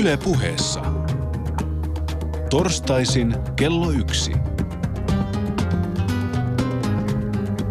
[0.00, 0.80] Yle puheessa.
[2.50, 4.32] Torstaisin kello yksi.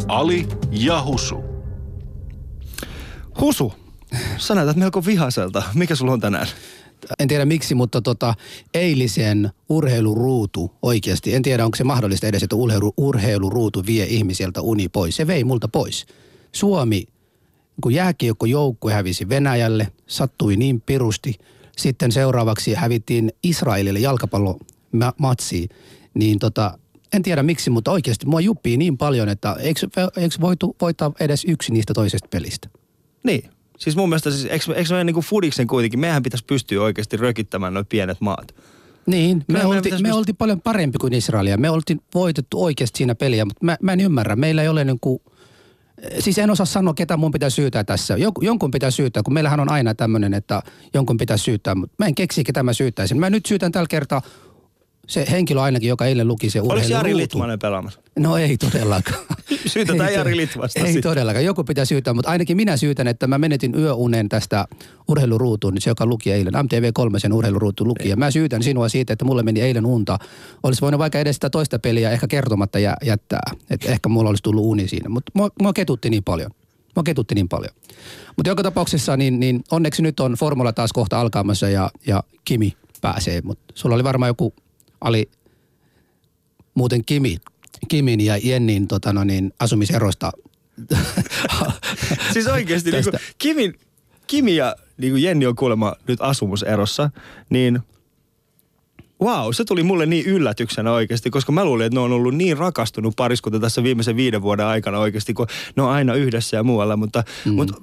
[0.07, 1.43] Ali ja Husu.
[3.41, 3.73] Husu,
[4.38, 5.63] sä näytät melko vihaselta.
[5.74, 6.47] Mikä sulla on tänään?
[7.19, 8.33] En tiedä miksi, mutta tota,
[8.73, 14.89] eilisen urheiluruutu oikeasti, en tiedä onko se mahdollista edes, että urheilu, urheiluruutu vie ihmiseltä uni
[14.89, 15.15] pois.
[15.15, 16.05] Se vei multa pois.
[16.52, 17.05] Suomi,
[17.81, 21.39] kun jääkiekkojoukkue hävisi Venäjälle, sattui niin pirusti.
[21.77, 25.70] Sitten seuraavaksi hävittiin Israelille jalkapallomatsiin.
[26.13, 26.77] Niin tota,
[27.13, 31.45] en tiedä miksi, mutta oikeasti mua juppii niin paljon, että eikö, eikö voitu voittaa edes
[31.48, 32.70] yksi niistä toisesta pelistä?
[33.23, 33.49] Niin.
[33.77, 37.17] Siis mun mielestä, siis, eikö, eikö meidän niin kuin Fudiksen kuitenkin, mehän pitäisi pystyä oikeasti
[37.17, 38.55] rökittämään noin pienet maat.
[39.05, 41.57] Niin, me, meidän olti, me pyst- oltiin paljon parempi kuin Israelia.
[41.57, 44.35] Me oltiin voitettu oikeasti siinä peliä, mutta mä, mä en ymmärrä.
[44.35, 45.20] Meillä ei ole niin kuin,
[46.20, 48.17] siis en osaa sanoa, ketä mun pitää syytää tässä.
[48.17, 50.62] Jon, jonkun pitää syyttää, kun meillähän on aina tämmöinen, että
[50.94, 53.20] jonkun pitää syyttää, mutta mä en keksi, ketä mä syyttäisin.
[53.20, 54.21] Mä nyt syytän tällä kertaa
[55.07, 57.17] se henkilö ainakin, joka eilen luki se Oliko Jari.
[57.17, 57.99] Litmanen pelaamassa?
[58.20, 59.20] No ei todellakaan.
[59.65, 61.45] Syytetään Ei Jari Litvasta Ei todellakaan.
[61.45, 64.66] Joku pitää syyttää, mutta ainakin minä syytän, että mä menetin yöunen tästä
[65.08, 66.53] urheiluruutuun, niin se joka luki eilen.
[66.53, 68.09] MTV3 sen urheiluruutu luki.
[68.09, 70.17] Ja mä syytän sinua siitä, että mulle meni eilen unta.
[70.64, 73.52] Olisi voinut vaikka edes sitä toista peliä ehkä kertomatta jä, jättää.
[73.69, 75.09] Että ehkä mulla olisi tullut uni siinä.
[75.09, 76.52] Mutta mua, mua ketutti niin paljon.
[76.95, 77.72] Mua ketutti niin paljon.
[78.38, 82.73] Mutta joka tapauksessa niin, niin onneksi nyt on formula taas kohta alkamassa ja, ja Kimi
[83.02, 83.42] pääsee.
[83.42, 84.53] Mutta sulla oli varmaan joku
[85.02, 85.30] ali
[86.74, 87.38] muuten Kimi,
[87.88, 90.32] Kimin ja Jennin tota no niin, asumiserosta.
[92.34, 93.34] Siis oikeasti niin kuin, Tästä.
[93.38, 93.74] Kimi,
[94.28, 97.10] Kimi ja niin kuin Jenni on kuulemma nyt asumuserossa,
[97.50, 97.80] niin
[99.22, 102.58] Wow, se tuli mulle niin yllätyksenä oikeasti, koska mä luulin, että ne on ollut niin
[102.58, 106.98] rakastunut pariskunta tässä viimeisen viiden vuoden aikana oikeasti, kun ne on aina yhdessä ja muualla,
[106.98, 107.54] mutta, mm.
[107.54, 107.74] mutta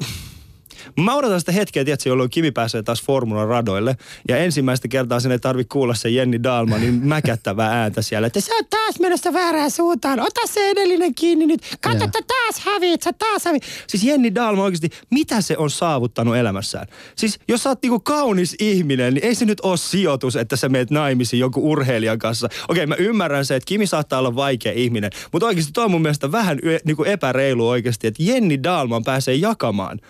[1.00, 3.96] Mä odotan sitä hetkeä, tiedätkö, jolloin Kimi pääsee taas Formulan radoille.
[4.28, 8.26] Ja ensimmäistä kertaa sen ei tarvitse kuulla se Jenni Dalmanin mäkättävää ääntä siellä.
[8.26, 10.20] Että sä oot taas menossa väärään suuntaan.
[10.20, 11.60] Ota se edellinen kiinni nyt.
[11.80, 13.62] Katso, että taas hävit, sä taas hävit.
[13.86, 16.86] Siis Jenni Dalman oikeasti, mitä se on saavuttanut elämässään?
[17.16, 20.68] Siis jos sä oot niinku kaunis ihminen, niin ei se nyt ole sijoitus, että sä
[20.68, 22.48] meet naimisiin jonkun urheilijan kanssa.
[22.68, 25.10] Okei, mä ymmärrän se, että Kimi saattaa olla vaikea ihminen.
[25.32, 30.00] Mutta oikeasti toi on mun mielestä vähän niinku epäreilu oikeasti, että Jenni Dalman pääsee jakamaan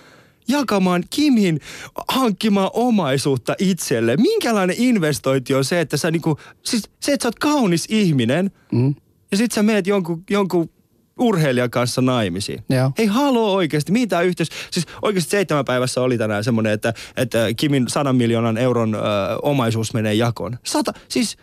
[0.48, 1.60] jakamaan Kimin
[2.08, 4.16] hankkimaan omaisuutta itselle.
[4.16, 8.94] Minkälainen investointi on se, että sä niinku, siis se, että sä oot kaunis ihminen Mm.
[9.31, 10.70] ja sit sä meet jonkun, jonkun
[11.19, 12.64] urheilijan kanssa naimisiin.
[12.70, 12.92] Joo.
[12.98, 14.48] Hei haloo oikeasti, mitä yhteys?
[14.70, 18.98] Siis oikeasti seitsemän päivässä oli tänään semmoinen, että, että Kimin 100 miljoonan euron ö,
[19.42, 20.58] omaisuus menee jakoon.
[20.64, 21.36] Sata, siis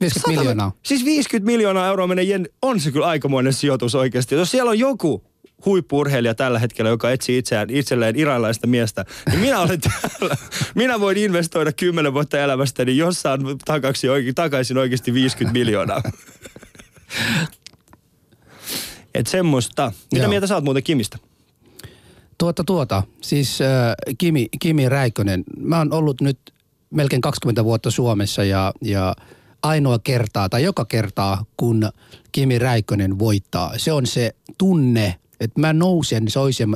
[0.00, 0.72] 50 miljoonaa.
[0.82, 4.34] Siis 50 miljoonaa euroa menee jen, on se kyllä aikamoinen sijoitus oikeasti.
[4.34, 5.24] Jos siellä on joku
[5.66, 10.36] huippuurheilija tällä hetkellä, joka etsii itseään, itselleen iranilaista miestä, niin minä olen täällä.
[10.74, 16.02] Minä voin investoida 10 vuotta elämästäni, jos saan takaksi, oike, takaisin oikeasti 50 miljoonaa.
[19.14, 19.92] Et semmoista.
[20.12, 20.30] Mitä Joo.
[20.30, 21.18] mieltä sä oot muuten Kimistä?
[22.38, 23.02] Tuota, tuota.
[23.20, 23.68] Siis äh,
[24.18, 25.44] Kimi, Kimi Räikkönen.
[25.58, 26.38] Mä oon ollut nyt
[26.90, 29.16] melkein 20 vuotta Suomessa ja, ja
[29.62, 31.90] ainoa kertaa tai joka kertaa, kun
[32.32, 36.24] Kimi Räikkönen voittaa, se on se tunne, että mä nousen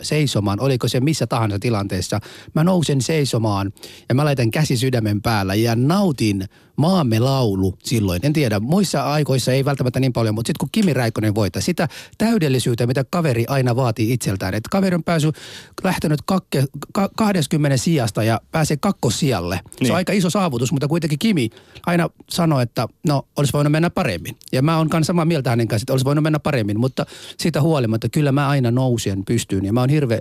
[0.02, 2.20] seisomaan, oliko se missä tahansa tilanteessa.
[2.54, 3.72] Mä nousen seisomaan
[4.08, 6.48] ja mä laitan käsi sydämen päällä ja nautin
[6.80, 8.20] maamme laulu silloin.
[8.26, 11.88] En tiedä, muissa aikoissa ei välttämättä niin paljon, mutta sitten kun Kimi Räikkönen voittaa, sitä
[12.18, 14.54] täydellisyyttä, mitä kaveri aina vaatii itseltään.
[14.54, 15.36] Että kaveri on päässyt,
[15.84, 19.60] lähtenyt kakke, ka, 20 sijasta ja pääsee kakkosijalle.
[19.64, 19.90] Se Niin.
[19.90, 21.50] on aika iso saavutus, mutta kuitenkin Kimi
[21.86, 24.36] aina sanoi, että no olisi voinut mennä paremmin.
[24.52, 27.06] Ja mä oon kanssa samaa mieltä hänen kanssa, että olisi voinut mennä paremmin, mutta
[27.38, 30.20] siitä huolimatta kyllä mä aina nousen pystyyn ja mä oon hirveän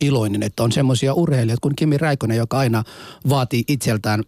[0.00, 2.84] iloinen, että on semmoisia urheilijoita kuin Kimi Räikkönen, joka aina
[3.28, 4.22] vaatii itseltään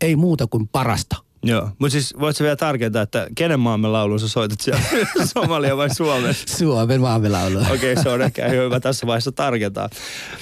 [0.00, 1.16] ei muuta kuin parasta.
[1.42, 4.82] Joo, mutta siis voit sä vielä tarkentaa, että kenen maamme laulun sä soitat siellä?
[5.34, 6.34] Somalia vai Suomen?
[6.46, 7.58] Suomen maamelaulu.
[7.58, 9.88] Okei, okay, se on ehkä hyvä tässä vaiheessa tarkentaa.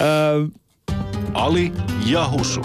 [0.01, 0.47] Öö,
[1.35, 1.73] Ali
[2.07, 2.61] ja Husu.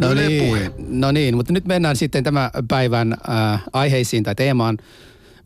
[0.00, 4.78] No niin, no niin, mutta nyt mennään sitten tämän päivän äh, aiheisiin tai teemaan.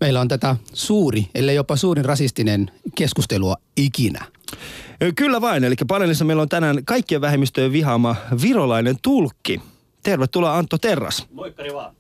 [0.00, 4.24] Meillä on tätä suuri, ellei jopa suurin rasistinen keskustelua ikinä.
[5.16, 9.60] Kyllä vain, eli paneelissa meillä on tänään kaikkien vähemmistöjen vihaama virolainen tulkki.
[10.02, 11.26] Tervetuloa Antto Terras.
[11.32, 11.94] Moikkari vaan.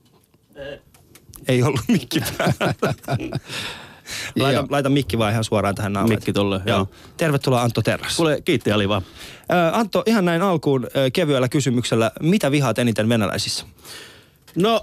[1.48, 2.74] Ei ollut mikki päällä.
[4.38, 4.66] laita, Joo.
[4.70, 6.10] laita mikki vaan ihan suoraan tähän naamaan.
[6.10, 6.88] Mikki tolle, joo.
[7.16, 8.16] Tervetuloa Antto Terras.
[8.16, 9.02] Kuule, kiitti Ali vaan.
[9.48, 12.10] Ää, Antto, ihan näin alkuun ää, kevyellä kysymyksellä.
[12.20, 13.66] Mitä vihaat eniten venäläisissä?
[14.56, 14.82] No,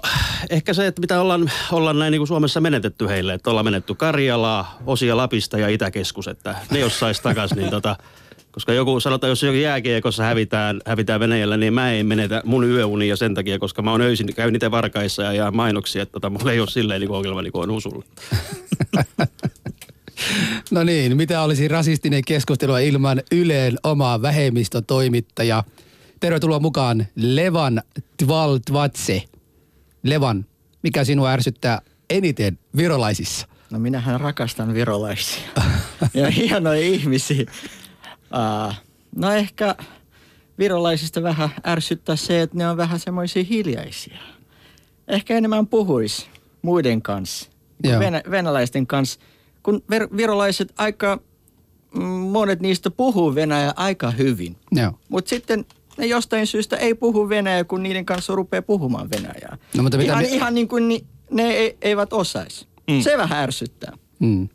[0.50, 3.34] ehkä se, että mitä ollaan, ollaan näin niin kuin Suomessa menetetty heille.
[3.34, 6.28] Että ollaan menetty Karjalaa, osia Lapista ja Itäkeskus.
[6.28, 7.96] Että ne jos sais takas, niin tota,
[8.58, 13.16] Koska joku, sanotaan, jos joku jääkiekossa hävitään, hävitään Venäjällä, niin mä en menetä mun yöunia
[13.16, 16.52] sen takia, koska mä oon öisin, käyn niitä varkaissa ja jaan mainoksia, että tota, mulla
[16.52, 18.04] ei ole silleen niin ongelma niin kuin on Husulla.
[20.70, 25.64] No niin, mitä olisi rasistinen keskustelua ilman Yleen omaa vähemmistötoimittaja?
[26.20, 27.82] Tervetuloa mukaan Levan
[28.24, 29.22] Tvaltvatse.
[30.02, 30.46] Levan,
[30.82, 33.46] mikä sinua ärsyttää eniten virolaisissa?
[33.70, 35.48] No minähän rakastan virolaisia.
[36.14, 37.44] ja hienoja ihmisiä.
[38.32, 38.74] Uh,
[39.16, 39.74] no ehkä
[40.58, 44.18] virolaisista vähän ärsyttää se, että ne on vähän semmoisia hiljaisia.
[45.08, 46.26] Ehkä enemmän puhuisi
[46.62, 47.50] muiden kanssa,
[47.84, 48.00] Joo.
[48.00, 49.20] venä- venäläisten kanssa.
[49.62, 51.18] Kun ver- virolaiset aika,
[51.94, 54.56] mm, monet niistä puhuu Venäjää aika hyvin.
[55.08, 55.64] Mutta sitten
[55.98, 59.58] ne jostain syystä ei puhu Venäjää, kun niiden kanssa rupeaa puhumaan Venäjää.
[59.76, 62.66] No, mutta mitä ihan, ne- ihan niin kuin ni, ne ei, eivät osaisi.
[62.90, 63.00] Mm.
[63.00, 63.92] Se vähän ärsyttää.
[64.18, 64.48] Mm.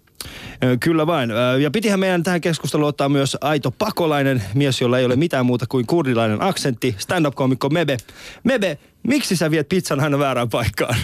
[0.79, 1.29] Kyllä vain.
[1.61, 5.65] Ja pitihän meidän tähän keskusteluun ottaa myös aito pakolainen, mies, jolla ei ole mitään muuta
[5.69, 7.97] kuin kurdilainen aksentti, stand-up-komikko Mebe.
[8.43, 8.77] Mebe,
[9.07, 10.95] miksi sä viet pizzan aina väärään paikkaan?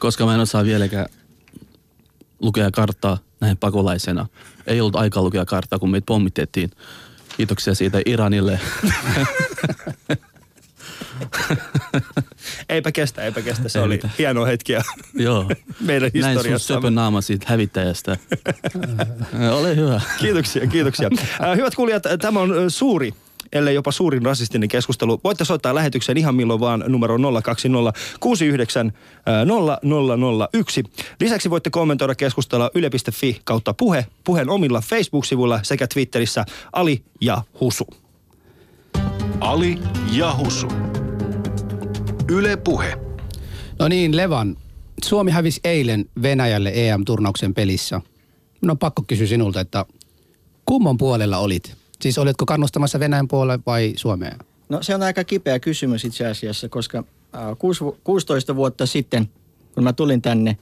[0.00, 1.06] koska mä en osaa vieläkään
[2.40, 4.26] lukea karttaa näin pakolaisena.
[4.66, 6.70] Ei ollut aikaa lukea karttaa, kun meitä pommitettiin.
[7.36, 8.60] Kiitoksia siitä Iranille.
[12.68, 13.68] Eipä kestä, eipä kestä.
[13.68, 14.12] Se Ei oli mitään.
[14.18, 14.72] hieno hetki
[15.14, 15.50] Joo.
[15.80, 16.74] meidän Näin sun historiassa.
[16.74, 18.16] söpön naama siitä hävittäjästä.
[19.58, 20.00] Ole hyvä.
[20.20, 21.08] Kiitoksia, kiitoksia.
[21.42, 23.12] Äh, Hyvät kuulijat, tämä on ö, suuri
[23.52, 25.20] ellei jopa suurin rasistinen keskustelu.
[25.24, 28.92] Voitte soittaa lähetykseen ihan milloin vaan numero 020 69
[30.52, 30.84] 0001.
[31.20, 37.86] Lisäksi voitte kommentoida keskustella yle.fi kautta puhe, puheen omilla Facebook-sivuilla sekä Twitterissä Ali ja Husu.
[39.40, 39.78] Ali
[40.12, 40.68] ja Husu.
[42.30, 42.98] Yle Puhe.
[43.78, 44.56] No niin, Levan.
[45.04, 48.00] Suomi hävisi eilen Venäjälle EM-turnauksen pelissä.
[48.62, 49.84] No pakko kysyä sinulta, että
[50.64, 51.76] kumman puolella olit?
[52.00, 54.36] Siis oletko kannustamassa Venäjän puolelle vai Suomea?
[54.68, 59.28] No se on aika kipeä kysymys itse asiassa, koska äh, kuusi vu- 16 vuotta sitten,
[59.74, 60.56] kun mä tulin tänne,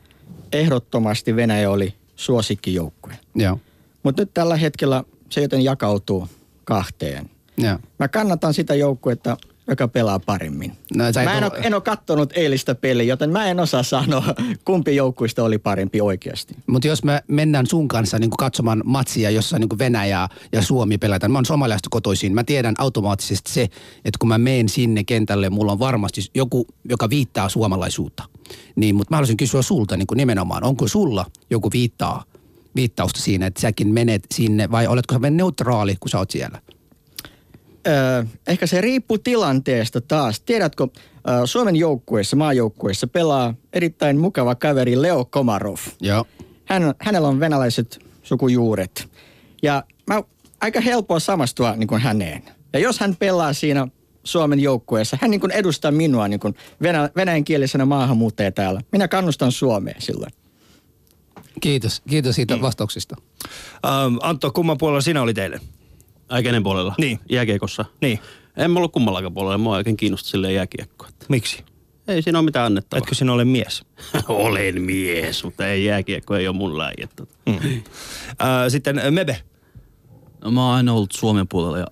[0.53, 3.19] ehdottomasti Venäjä oli suosikkijoukkue.
[3.35, 3.59] Joo.
[4.03, 6.29] Mutta nyt tällä hetkellä se joten jakautuu
[6.65, 7.31] kahteen.
[7.59, 7.79] Joo.
[7.99, 9.37] Mä kannatan sitä joukkuetta,
[9.69, 10.73] joka pelaa paremmin.
[10.97, 14.35] No, mä en oo- ole, en ole kattonut eilistä peliä, joten mä en osaa sanoa,
[14.65, 16.55] kumpi joukkuista oli parempi oikeasti.
[16.67, 21.33] Mutta jos me mennään sun kanssa niin katsomaan matsia, jossa niin Venäjä ja Suomi pelataan.
[21.33, 22.35] Mä oon somaliasta kotoisin.
[22.35, 23.63] Mä tiedän automaattisesti se,
[24.05, 28.25] että kun mä menen sinne kentälle, mulla on varmasti joku, joka viittaa suomalaisuutta.
[28.77, 32.25] Niin, mutta mä haluaisin kysyä sulta niin nimenomaan, onko sulla joku viittaa,
[32.77, 36.61] viittausta siinä, että säkin menet sinne vai oletko sä neutraali, kun sä oot siellä?
[37.89, 40.41] Öö, ehkä se riippuu tilanteesta taas.
[40.41, 40.87] Tiedätkö,
[41.29, 45.79] öö, Suomen joukkueessa, maajoukkueessa pelaa erittäin mukava kaveri Leo Komarov.
[46.01, 46.25] Joo.
[46.65, 49.09] Hän, hänellä on venäläiset sukujuuret.
[49.63, 50.23] Ja mä
[50.61, 52.43] aika helppoa samastua niin kuin häneen.
[52.73, 53.89] Ja jos hän pelaa siinä
[54.25, 58.81] Suomen joukkueessa, hän niin kuin edustaa minua niin kuin venä, venäjänkielisenä maahanmuuttaja täällä.
[58.93, 60.33] Minä kannustan Suomea silloin.
[61.61, 63.17] Kiitos, kiitos siitä vastauksesta.
[63.87, 65.61] Ähm, Antto, kumman puolella sinä olit eilen?
[66.29, 66.95] Ai kenen puolella?
[66.99, 67.21] Niin.
[67.31, 67.85] Jääkiekossa?
[68.01, 68.19] Niin.
[68.57, 71.09] En mä ollut kummallakaan puolella, mua oikein kiinnosti silleen jääkiekkoa.
[71.29, 71.65] Miksi?
[72.09, 72.99] Ei siinä ole mitään annettavaa.
[72.99, 73.85] Etkö sinä ole mies?
[74.29, 76.95] Olen mies, mutta ei jääkiekko, ei ole mun laji.
[76.99, 77.33] että tota.
[77.47, 77.55] Mm.
[77.55, 79.43] Äh, sitten Mebe.
[80.45, 81.87] No, mä oon aina ollut Suomen puolella ja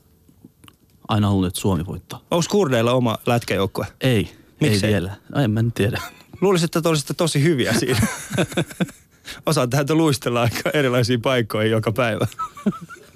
[1.09, 2.21] aina halunnut, että Suomi voittaa.
[2.31, 3.87] Onko kurdeilla oma lätkäjoukkue?
[4.01, 4.89] Ei, Miksei?
[4.89, 5.17] ei vielä.
[5.33, 6.01] Ai, en mä nyt tiedä.
[6.41, 8.07] Luulisin, että te olisitte tosi hyviä siinä.
[9.47, 12.27] Osaat täältä luistella aika erilaisiin paikkoihin joka päivä.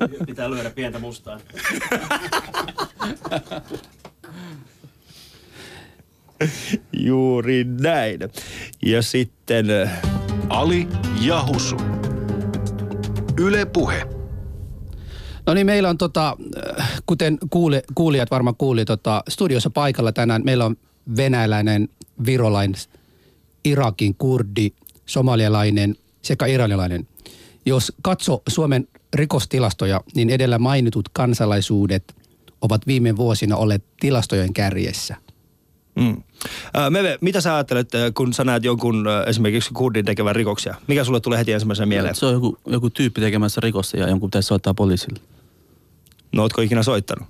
[0.27, 1.41] Pitää lyödä pientä mustaa.
[6.93, 8.21] Juuri näin.
[8.83, 9.71] Ja sitten...
[9.71, 10.03] äh,
[10.49, 10.89] Ali
[11.21, 11.77] ja Husu.
[13.39, 14.07] Yle Puhe.
[15.47, 16.37] No niin, meillä on tota,
[16.81, 20.77] äh, kuten kuuli, kuulijat varmaan kuuli, tota, studiossa paikalla tänään meillä on
[21.17, 21.89] venäläinen,
[22.27, 22.81] virolainen,
[23.65, 24.71] Irakin kurdi,
[25.07, 27.09] somalialainen sekä iranilainen.
[27.67, 32.15] Jos katso Suomen rikostilastoja, niin edellä mainitut kansalaisuudet
[32.61, 35.17] ovat viime vuosina olleet tilastojen kärjessä.
[35.95, 36.23] Mm.
[36.91, 40.75] Meve, mitä sä ajattelet, kun sä näet jonkun esimerkiksi kurdin tekevän rikoksia?
[40.87, 42.15] Mikä sulle tulee heti ensimmäisenä mieleen?
[42.15, 45.21] Se on joku, joku tyyppi tekemässä rikosta ja jonkun pitäisi soittaa poliisille.
[46.33, 47.29] No ootko ikinä soittanut?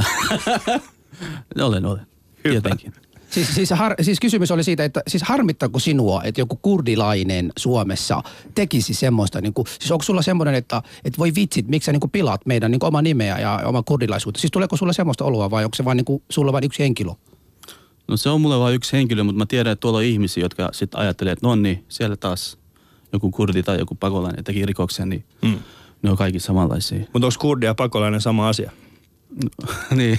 [1.62, 2.06] Olen, olen.
[2.44, 2.60] Hyvä.
[2.60, 2.92] Tietenkin.
[3.30, 8.22] Siis, siis, har, siis kysymys oli siitä, että siis harmittaako sinua, että joku kurdilainen Suomessa
[8.54, 12.00] tekisi semmoista, niin kuin, siis onko sulla semmoinen, että, että voi vitsit, miksi sä niin
[12.00, 14.40] kuin pilaat meidän niin kuin oma nimeä ja oma kurdilaisuutta?
[14.40, 17.12] Siis tuleeko sulla semmoista oloa vai onko se vain niin kuin, sulla vain yksi henkilö?
[18.08, 20.68] No se on mulle vain yksi henkilö, mutta mä tiedän, että tuolla on ihmisiä, jotka
[20.72, 22.58] sitten ajattelee, että no niin, siellä taas
[23.12, 25.58] joku kurdi tai joku pakolainen teki rikoksen, niin Mm.
[26.02, 26.98] Ne on kaikki samanlaisia.
[27.12, 28.70] Mutta onko kurdi ja pakolainen sama asia?
[29.96, 30.18] niin.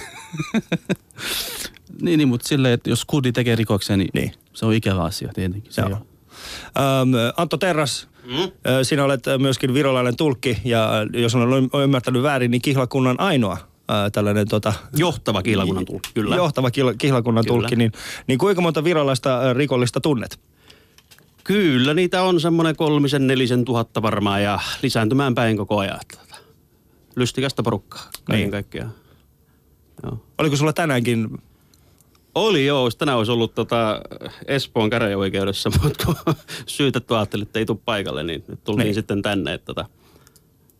[2.01, 4.23] Niin, niin, mutta silleen, että jos kurdi tekee rikoksen, niin, Niin.
[4.29, 4.39] niin.
[4.53, 5.71] se on ikävä asia tietenkin.
[5.73, 5.89] Se Joo.
[5.91, 5.97] on.
[5.97, 8.51] Ähm, Antto Terras, mm?
[8.83, 14.47] sinä olet myöskin virolainen tulkki ja jos olen ymmärtänyt väärin, niin kihlakunnan ainoa äh, tällainen
[14.47, 16.35] tota, Johtava kihlakunnan tulkki, kyllä.
[16.35, 17.55] johtava kihlakunnan Kyllä.
[17.57, 17.91] tulkki, niin,
[18.27, 20.39] niin kuinka monta virolaista äh, rikollista tunnet?
[21.43, 25.99] Kyllä, niitä on semmoinen kolmisen, nelisen tuhatta varmaan ja lisääntymään päin koko ajan.
[26.17, 26.35] Tota,
[27.15, 28.51] Lystikästä porukkaa kaiken Niin.
[28.51, 28.91] kaikkiaan.
[30.03, 30.25] Joo.
[30.37, 31.27] Oliko sulla tänäänkin,
[32.35, 34.01] Oli joo, olisi tänään olisi ollut tota
[34.47, 36.15] Espoon käräjäoikeudessa, mutta kun
[36.65, 38.95] syytetty ajatteli, että ei tule paikalle, niin nyt tultiin Niin.
[38.95, 39.53] sitten tänne.
[39.53, 39.85] Että tota,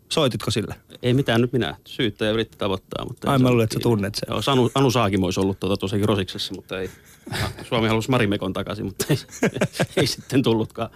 [0.09, 0.75] soititko sille?
[1.03, 3.05] ei mitään nyt minä, syyttäjä yritti tavoittaa.
[3.05, 4.27] Mutta ei Ai, mä luulen, että sä tunnet sen.
[4.29, 6.89] Joo, Anu, Anu Saakim olisi ollut tota, tosiaankin Rosiksessa, mutta ei.
[7.69, 9.17] Suomi halusi Marimekon takaisin, mutta ei,
[9.97, 10.89] ei sitten tullutkaan.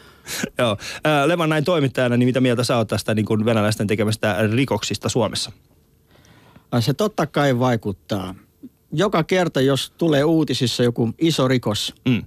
[0.58, 0.78] Joo.
[1.08, 5.10] Äh, Levan näin toimittajana, niin mitä mieltä sä oot tästä niin kuin venäläisten tekemästä rikoksista
[5.10, 5.52] Suomessa?
[6.80, 8.36] Se totta kai vaikuttaa.
[8.98, 12.24] Joka kerta, jos tulee uutisissa joku iso rikos, Mm.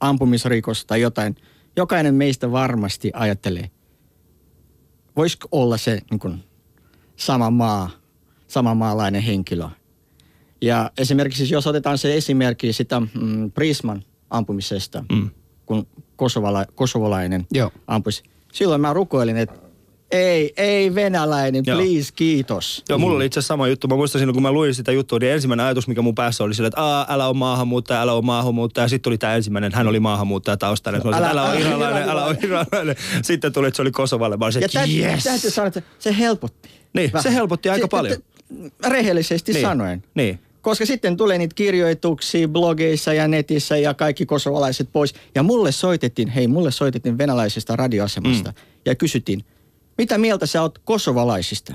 [0.00, 1.36] ampumisrikos tai jotain,
[1.76, 3.70] jokainen meistä varmasti ajattelee,
[5.16, 6.44] voisiko olla se niin kuin,
[7.16, 7.90] sama maa,
[8.48, 9.68] sama maalainen henkilö.
[10.62, 15.30] Ja esimerkiksi jos otetaan se esimerkki sitä mm, Prisman ampumisesta, Mm.
[15.66, 15.86] kun
[16.16, 17.70] kosovala, kosovalainen Joo.
[17.86, 18.22] ampuisi.
[18.52, 19.54] Silloin mä rukoilin, että
[20.10, 21.78] ei, ei venäläinen, Joo.
[21.78, 22.84] please, kiitos.
[22.88, 23.88] Joo, mulla oli itse asiassa sama juttu.
[23.88, 26.54] Mä muistan silloin, kun mä luin sitä juttua, niin ensimmäinen ajatus, mikä mun päässä oli
[26.54, 28.88] sillä, että Aa, älä ole maahanmuuttaja, älä ole maahanmuuttaja.
[28.88, 31.06] Sitten tuli tämä ensimmäinen, hän oli maahanmuuttaja taustainen.
[31.06, 32.96] Olin, Älä- älä, älä ole älä- iranilainen, älä ole iranilainen.
[33.22, 34.36] Sitten tuli, että se oli Kosovalle.
[34.36, 35.24] Mä olisin, että yes!
[35.24, 36.68] täytyy sanoa, että se helpotti.
[36.92, 38.16] Niin, se helpotti aika paljon.
[38.20, 40.02] t- Rehellisesti Niin, sanoen.
[40.14, 40.38] niin.
[40.62, 45.14] Koska sitten tulee niitä kirjoituksia blogeissa ja netissä ja kaikki kosovalaiset pois.
[45.34, 48.50] Ja mulle soitettiin, hei mulle soitettiin venäläisestä radioasemasta.
[48.50, 48.56] Mm.
[48.86, 49.44] Ja kysyttiin,
[50.00, 51.74] mitä mieltä sä oot kosovalaisista?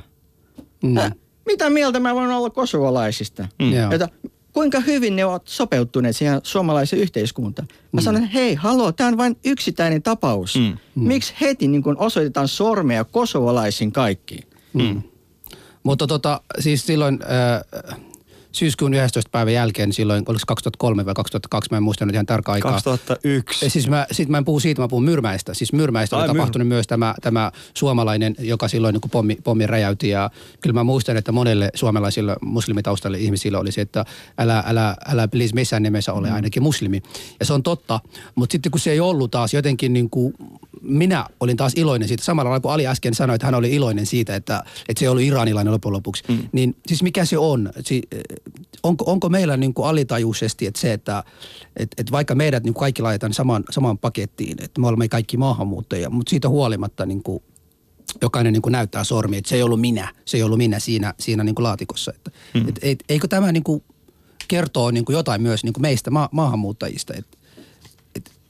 [0.84, 0.98] Mm.
[0.98, 1.12] Äh,
[1.46, 3.48] mitä mieltä mä voin olla kosovalaisista?
[3.60, 3.92] Mm.
[3.92, 4.10] Että
[4.54, 7.68] kuinka hyvin ne ovat sopeutuneet siihen suomalaiseen yhteiskuntaan.
[7.92, 10.56] Mä sanon, hei, haloo, tämä on vain yksittäinen tapaus.
[10.56, 10.78] Mm.
[10.96, 14.44] Miksi heti niin kun osoitetaan sormea kosovalaisiin kaikkiin?
[14.74, 15.02] Mm.
[15.84, 18.00] Mutta tota, siis silloin äh,
[18.56, 19.30] syyskuun 11.
[19.30, 22.72] päivän jälkeen, silloin oliko se 2003 vai 2002, mä en muista nyt ihan tarkkaa aikaa.
[22.72, 23.66] 2001.
[23.66, 25.54] Ja Siis mä, sit mä en puhu siitä, mä puhun Myrmäistä.
[25.54, 29.68] Siis Myrmäistä Ai, oli Myr- tapahtunut myös tämä, tämä suomalainen, joka silloin niin pommi, pommi
[29.68, 30.10] räjäytti.
[30.10, 30.30] Ja
[30.62, 34.06] kyllä mä muistan, että monelle suomalaisille muslimitaustalle ihmisille oli se, että
[34.38, 37.02] älä, älä, älä please missään nimessä ole ainakin muslimi.
[37.40, 38.00] Ja se on totta.
[38.36, 40.34] Mutta sitten kun se ei ollut taas jotenkin niin kuin,
[40.82, 42.24] minä olin taas iloinen siitä.
[42.24, 45.10] Samalla lailla kuin Ali äsken sanoi, että hän oli iloinen siitä, että, että se ei
[45.10, 46.24] ollut iranilainen loppujen lopuksi.
[46.28, 46.50] Mm.
[46.52, 47.70] Niin siis mikä se on?
[47.80, 48.02] Si,
[48.84, 51.24] onko, onko meillä niin kuin alitajuisesti, että se, että
[51.78, 56.10] et, et vaikka meidät niin kaikki laitetaan samaan, samaan pakettiin, että me olemme kaikki maahanmuuttajia,
[56.10, 57.44] mutta siitä huolimatta niin kuin
[58.22, 61.14] jokainen niin kuin näyttää sormi, että se ei ollut minä, se ei ollut minä siinä,
[61.20, 62.14] siinä niin kuin laatikossa.
[62.16, 62.68] Että, mm.
[62.70, 63.84] et, et, eikö tämä niin kuin
[64.48, 67.38] kertoo niin kuin jotain myös niin kuin meistä ma- maahanmuuttajista, että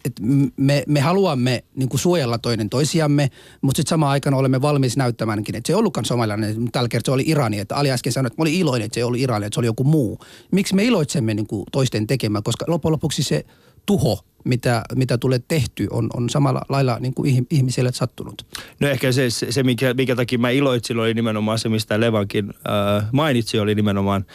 [0.05, 0.13] et,
[0.57, 3.29] me, me haluamme niin kuin suojella toinen toisiamme,
[3.61, 7.11] mutta sitten samaan aikaan olemme valmis näyttämäänkin, että se ei ollutkaan somalilainen, mutta tällä kertaa
[7.11, 7.59] se oli Irani.
[7.59, 9.59] Että Ali äsken sanoi, että mä olin iloinen, että se ei ollut Irani, että se
[9.59, 10.19] oli joku muu.
[10.51, 13.45] Miksi me iloitsemme niin kuin toisten tekemään, koska loppujen lopuksi se
[13.85, 18.45] tuho, mitä, mitä tulee tehty, on, on samalla lailla niin kuin ih- ihmisille sattunut.
[18.79, 22.49] No ehkä se, se, se mikä, mikä takia mä iloitsin, oli nimenomaan se, mistä Levankin
[22.49, 24.25] äh, mainitsi, oli nimenomaan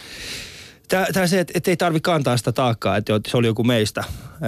[1.12, 4.05] Tämä se, että et ei tarvi kantaa sitä taakkaa, että se oli joku meistä.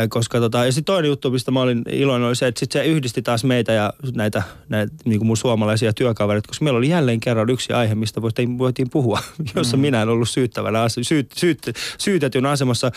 [0.08, 2.84] Koska tota, ja sitten toinen juttu, mistä mä olin iloinen, oli se, että sit se
[2.84, 7.20] yhdisti taas meitä ja näitä, näitä niin kuin mun suomalaisia työkavereita, koska meillä oli jälleen
[7.20, 9.20] kerran yksi aihe, mistä voitiin, voitiin puhua,
[9.56, 9.80] jossa mm.
[9.80, 11.58] minä en ollut syyttävänä, syyt, syyt,
[11.99, 12.90] syytetyn asemassa.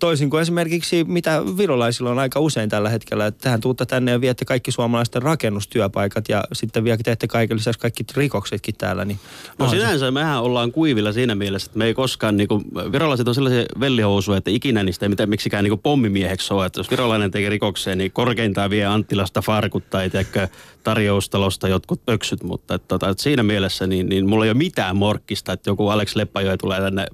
[0.00, 4.20] Toisin kuin esimerkiksi, mitä virolaisilla on aika usein tällä hetkellä, että tähän tuutte tänne ja
[4.20, 9.04] viette kaikki suomalaisten rakennustyöpaikat ja sitten vielä teette kaiken lisäksi kaikki rikoksetkin täällä.
[9.04, 9.18] Niin
[9.58, 13.28] No onhan se- sinänsä mehän ollaan kuivilla siinä mielessä, että me ei koskaan, niinku, virolaiset
[13.28, 16.66] on sellaisia vellihousuja, että ikinä niistä ei mitään miksikään niinku pommimieheksi ole.
[16.66, 20.48] Että jos virolainen tekee rikokseen, niin korkeintaan vie Anttilasta farkut tai tiedätkö,
[20.82, 24.96] tarjoustalosta jotkut pöksyt, mutta että, tota, että siinä mielessä niin, niin mulla ei ole mitään
[24.96, 27.06] morkkista, että joku Alex Leppäjoe tulee tänne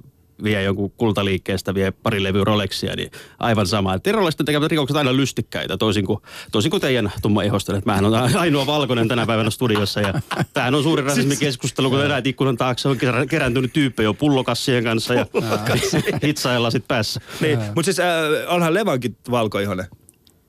[0.43, 3.93] vie jonkun kultaliikkeestä, vie pari levyä Rolexia, niin aivan sama.
[3.93, 6.19] Että virolaisten tekevät rikokset aina lystikkäitä, toisin kuin,
[6.51, 7.75] toisin kuin teidän tumma ihosten.
[7.75, 10.13] Että mähän on ainoa valkoinen tänä päivänä studiossa ja
[10.53, 15.13] tämähän on suuri rasismikeskustelu, kun eräät ikkunan taakse on kerä- kerääntynyt tyyppejä jo pullokassien kanssa
[15.13, 15.25] ja
[16.23, 17.21] hitsailla sit päässä.
[17.41, 18.07] Niin, mutta siis äh,
[18.47, 19.85] onhan Levankin valkoihonen.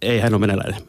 [0.03, 0.83] Ei hän ole venäläinen.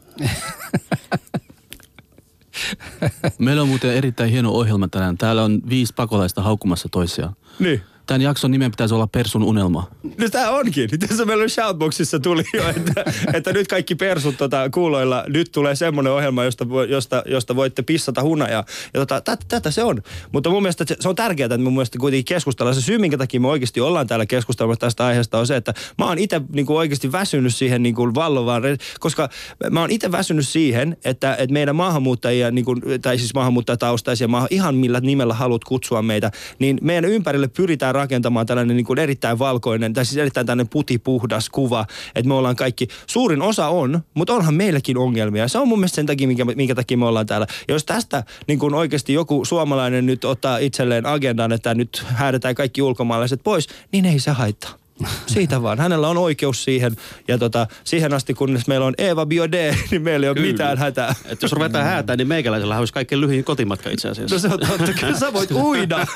[3.38, 5.18] Meillä on muuten erittäin hieno ohjelma tänään.
[5.18, 7.36] Täällä on viisi pakolaista haukkumassa toisiaan.
[7.58, 7.82] Niin.
[8.06, 9.90] Tämän jakson nimen pitäisi olla Persun unelma.
[10.18, 10.90] No tää onkin.
[11.08, 13.04] Tässä meillä Shoutboxissa tuli jo, että,
[13.36, 18.22] että nyt kaikki persut tota, kuuloilla, nyt tulee semmoinen ohjelma, josta, josta, josta voitte pissata
[18.22, 18.64] hunajaa.
[18.94, 20.02] Ja tota, tätä, tätä se on.
[20.32, 22.74] Mutta mun mielestä se, se on tärkeää, että mun mielestä kuitenkin keskustellaan.
[22.74, 26.04] Se syy, minkä takia me oikeasti ollaan täällä keskustelemassa tästä aiheesta on se, että mä
[26.04, 28.62] oon itse niin oikeasti väsynyt siihen niin kuin vallovaan,
[29.00, 29.28] koska
[29.70, 34.48] mä oon itse väsynyt siihen, että, että meidän maahanmuuttajia, niin kuin, tai siis maahanmuuttajataustaisia, maahan,
[34.50, 39.38] ihan millä nimellä haluat kutsua meitä, niin meidän ympärille pyritään rakentamaan tällainen niin kuin erittäin
[39.38, 44.34] valkoinen, tai siis erittäin tällainen putipuhdas kuva, että me ollaan kaikki, suurin osa on, mutta
[44.34, 45.48] onhan meilläkin ongelmia.
[45.48, 47.46] Se on mun mielestä sen takia, minkä, minkä takia me ollaan täällä.
[47.68, 52.54] Ja jos tästä niin kuin oikeasti joku suomalainen nyt ottaa itselleen agendan, että nyt häädetään
[52.54, 54.83] kaikki ulkomaalaiset pois, niin ei se haittaa.
[55.26, 55.78] Siitä vaan.
[55.78, 56.96] Hänellä on oikeus siihen.
[57.28, 60.48] Ja tota, siihen asti, kunnes meillä on Eva Biode, niin meillä ei ole Kyllä.
[60.52, 61.14] mitään hätää.
[61.24, 64.34] Että jos ruvetaan häätää, niin meikäläisellä olisi kaikkein lyhyin kotimatka itse asiassa.
[64.34, 64.92] No se on totta.
[65.00, 66.06] Kyllä sä voit uida.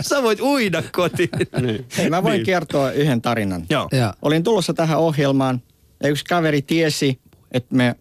[0.00, 1.28] sä voit uida kotiin.
[1.62, 1.86] Niin.
[1.96, 2.46] Hei, mä voin Niin.
[2.46, 3.64] kertoa yhden tarinan.
[3.70, 3.88] Joo.
[3.92, 5.62] Ja, Olin tulossa tähän ohjelmaan
[6.02, 7.20] ja yksi kaveri tiesi,
[7.52, 7.94] että, me,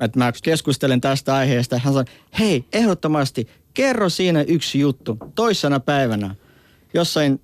[0.00, 1.78] että mä keskustelen tästä aiheesta.
[1.78, 2.04] Hän sanoi,
[2.38, 5.18] hei, ehdottomasti kerro siinä yksi juttu.
[5.34, 6.34] Toissana päivänä
[6.94, 7.40] jossain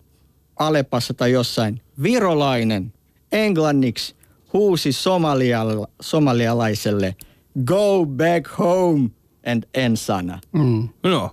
[0.58, 2.93] Alepassa tai jossain virolainen
[3.33, 4.14] englanniksi
[4.52, 7.17] huusi somaliala, somalialaiselle
[7.64, 9.11] go back home
[9.47, 10.38] and ensana.
[10.52, 10.88] mm.
[11.02, 11.31] No.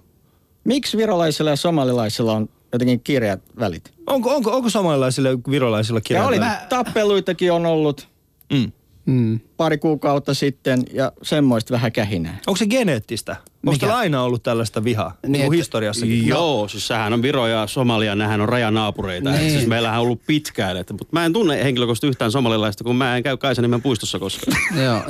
[0.64, 3.94] Miksi virolaisilla ja somalilaisilla on jotenkin kireät välit?
[4.08, 6.28] Onko, onko, onko samanlaisilla virolaisilla Ja kirjoilla?
[6.30, 8.08] oli, tappeluitakin on ollut
[8.54, 8.72] Mm.
[9.06, 9.40] Mm.
[9.58, 12.38] pari kuukautta sitten ja semmoista vähän kähinää.
[12.48, 13.36] Onko se geneettistä?
[13.66, 15.18] Onko teillä aina ollut tällaista vihaa?
[15.24, 16.28] Niin, niin että- historiassakin.
[16.28, 19.32] Joo, siis sähän on Viro ja Somalia, nehän on rajanaapureita.
[19.32, 19.52] Niin.
[19.52, 23.18] Siis meillähän on ollut pitkään, että, mutta mä en tunne henkilökohtaisesti yhtään somalilaista, kun mä
[23.18, 24.58] en käy Kaisaniemen puistossa koskaan.
[24.84, 25.02] Joo.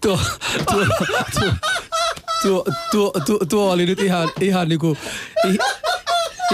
[0.00, 0.20] tuo,
[0.70, 0.84] tuo,
[1.38, 1.52] tuo,
[2.42, 4.96] tuo, tuo, tuo, tuo oli nyt ihan, ihan niinku,
[5.50, 5.58] i,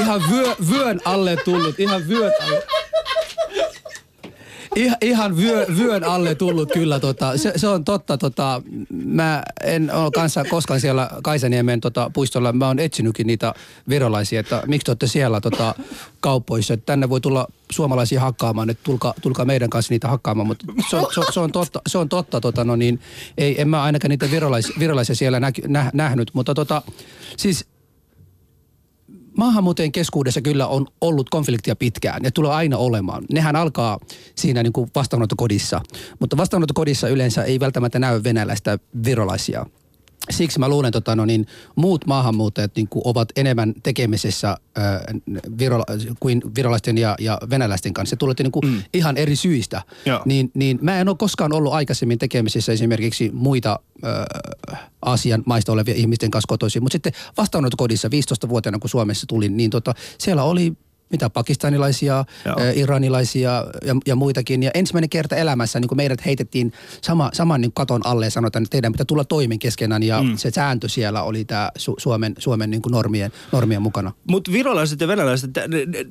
[0.00, 2.62] ihan vyö, vyön alle tullut, ihan vyön alle.
[4.76, 7.00] Ihan, ihan vyö, vyön alle tullut kyllä.
[7.00, 8.19] Tota, se, se, on totta.
[8.19, 12.52] Tota, mä en ole kanssa koskaan siellä Kaisaniemen tota, puistolla.
[12.52, 13.55] Mä oon etsinytkin niitä
[13.88, 15.75] virolaisia, että miksi te olette siellä tota,
[16.20, 16.75] kaupoissa.
[16.75, 20.46] Että tänne voi tulla suomalaisia hakkaamaan, että tulkaa, tulkaa meidän kanssa niitä hakkaamaan.
[20.46, 23.01] Mutta se on, se, se on totta, se on totta tota, no niin,
[23.38, 26.31] ei, en mä ainakaan niitä virolaisia, virolaisia siellä nä, nä, nähnyt.
[26.35, 26.83] Mutta tota,
[27.37, 27.66] siis
[29.38, 33.24] maahanmuuttajien keskuudessa kyllä on ollut konfliktia pitkään ja tulee aina olemaan.
[33.33, 33.98] Nehän alkaa
[34.35, 35.81] siinä niin kuin vastaanottokodissa,
[36.20, 39.66] mutta vastaanottokodissa yleensä ei välttämättä näy venäläistä virolaisia.
[40.31, 45.01] Siksi mä luulen, tota, no niin, muut maahanmuuttajat niin kuin ovat enemmän tekemisessä äh,
[45.59, 45.85] virola,
[46.21, 48.11] kuin virolaisten ja, ja venäläisten kanssa.
[48.11, 48.83] Se tulee niin kuin mm.
[48.95, 49.83] ihan eri syistä.
[50.07, 50.23] Joo.
[50.25, 55.95] Niin, niin mä en ole koskaan ollut aikaisemmin tekemisissä esimerkiksi muita äh, Aasian maista olevia
[55.95, 56.83] ihmisten kanssa kotoisin.
[56.83, 60.73] Mutta sitten vastaanottokodissa 15-vuotiaana, kun Suomessa tulin, niin tota, siellä oli
[61.11, 62.57] mitä pakistanilaisia, Joo.
[62.75, 64.62] iranilaisia ja, ja muitakin.
[64.62, 68.62] Ja ensimmäinen kerta elämässä niin kun meidät heitettiin sama, saman niin katon alle ja sanotaan,
[68.62, 70.03] että teidän pitää tulla toimen keskenään.
[70.03, 70.37] Ja mm.
[70.37, 74.12] se sääntö siellä oli tämä Su- Suomen, Suomen niin kuin normien, normien mukana.
[74.31, 75.51] Mutta virolaiset ja venäläiset,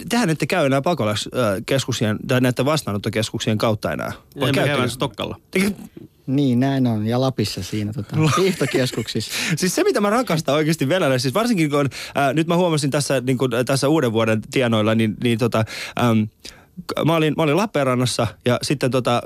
[0.10, 4.08] tehän ette käy enää pakolaiskeskuksien tai näiden vastaanottokeskuksien kautta enää.
[4.08, 4.68] Ei me käyttekö?
[4.68, 5.40] käydään Stokkalla.
[6.28, 7.06] Niin, näin on.
[7.06, 9.32] Ja Lapissa siinä tota, hiihtokeskuksissa.
[9.56, 13.22] Siis se, mitä mä rakastan oikeasti venäläisissä, siis varsinkin kun ää, nyt mä huomasin tässä,
[13.22, 16.57] niin kun, tässä uuden vuoden tienoilla, niin, niin tota, k-
[17.06, 19.22] Mä olin, mä olin Lappeenrannassa ja sitten tota,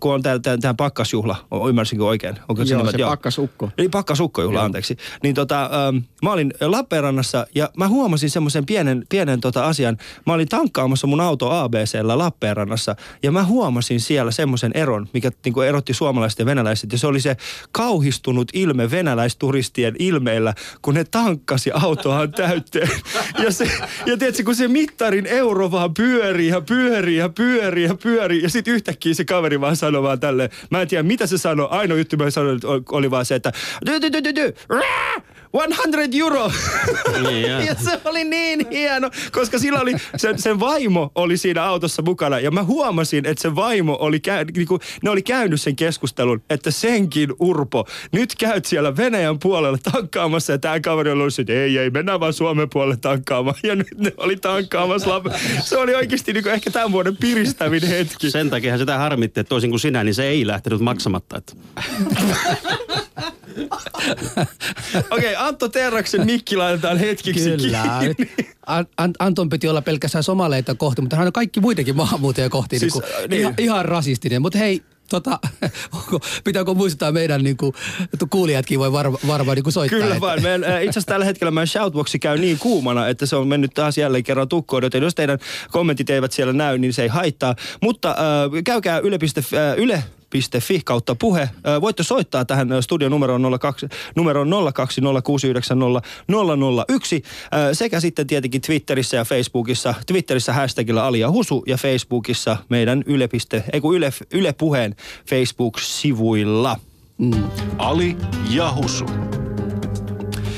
[0.00, 1.36] kun on tää, tää, tää pakkasjuhla,
[1.68, 2.36] ymmärsinkö oikein?
[2.48, 2.92] Onko Joo, nimi?
[2.92, 3.70] se pakkasukko.
[3.78, 4.96] Eli pakkasukkojuhla, anteeksi.
[5.22, 9.96] Niin tota, ähm, mä olin Lappeenrannassa ja mä huomasin semmoisen pienen, pienen tota asian.
[10.26, 15.60] Mä olin tankkaamassa mun auto ABCllä Lappeenrannassa ja mä huomasin siellä semmoisen eron, mikä niinku
[15.60, 16.92] erotti suomalaiset ja venäläiset.
[16.92, 17.36] Ja se oli se
[17.72, 22.90] kauhistunut ilme venäläisturistien ilmeillä, kun ne tankkasi autoaan täyteen.
[23.44, 23.70] Ja, se,
[24.06, 26.73] ja tiedätkö, kun se mittarin euro vaan pyörii ja pyörii
[27.16, 28.42] ja pyörii ja pyörii.
[28.42, 30.50] Ja sitten yhtäkkiä se kaveri vaan sanoi vaan tälleen.
[30.70, 31.68] Mä en tiedä, mitä se sanoi.
[31.70, 32.60] Ainoa juttu, mä sanoin,
[32.92, 33.52] oli vaan se, että
[35.54, 36.52] 100 euro.
[37.22, 42.02] Niin, ja se oli niin hieno, koska sillä oli, sen, sen vaimo oli siinä autossa
[42.02, 42.40] mukana.
[42.40, 46.70] Ja mä huomasin, että se vaimo oli, käy, niinku, ne oli käynyt sen keskustelun, että
[46.70, 50.52] senkin Urpo, nyt käyt siellä Venäjän puolella tankkaamassa.
[50.52, 53.56] Ja tämä kaveri oli ollut, että ei, ei, mennään vaan Suomen puolelle tankkaamaan.
[53.62, 55.10] Ja nyt ne oli tankkaamassa.
[55.18, 58.30] Lap- Se oli oikeasti niinku ehkä tämän vuoden piristävin hetki.
[58.30, 61.38] Sen takia sitä harmitti, että toisin kuin sinä, niin se ei lähtenyt maksamatta.
[61.38, 61.52] Että.
[65.10, 67.82] Okei, Antto Terraksen mikki laitetaan hetkiksi Kyllä.
[68.00, 68.32] kiinni.
[68.66, 72.78] An- An- Anton piti olla pelkästään somaleita kohti, mutta hän on kaikki muitakin maahanmuuttajia kohti.
[72.78, 73.40] Siis, Siis, äh, niin niin.
[73.40, 74.42] ihan, ihan rasistinen.
[74.42, 75.38] Mutta hei, Tota,
[75.92, 77.72] onko, pitääkö muistaa meidän niin kuin,
[78.30, 79.98] kuulijatkin voi varma, varmaan niin soittaa.
[80.00, 80.42] Kyllä vaan.
[80.42, 83.98] Meidän, itse asiassa tällä hetkellä meidän shoutboxi käy niin kuumana, että se on mennyt taas
[83.98, 84.82] jälleen kerran tukkoon.
[84.82, 85.38] Joten jos teidän
[85.70, 87.54] kommentit eivät siellä näy, niin se ei haittaa.
[87.82, 88.16] Mutta äh,
[88.64, 90.04] käykää yle.fi, äh, yle
[90.60, 91.42] fi kautta puhe.
[91.42, 94.58] Äh, Voitte soittaa tähän äh, studion numeroon 02, numeroon 020690001 äh,
[97.72, 99.94] sekä sitten tietenkin Twitterissä ja Facebookissa.
[100.06, 103.28] Twitterissä hashtagilla Ali ja Husu ja Facebookissa meidän yle,
[103.72, 104.96] ei kun yle, yle puheen
[105.30, 106.76] Facebook-sivuilla.
[107.78, 108.16] Ali
[108.50, 109.06] ja Husu.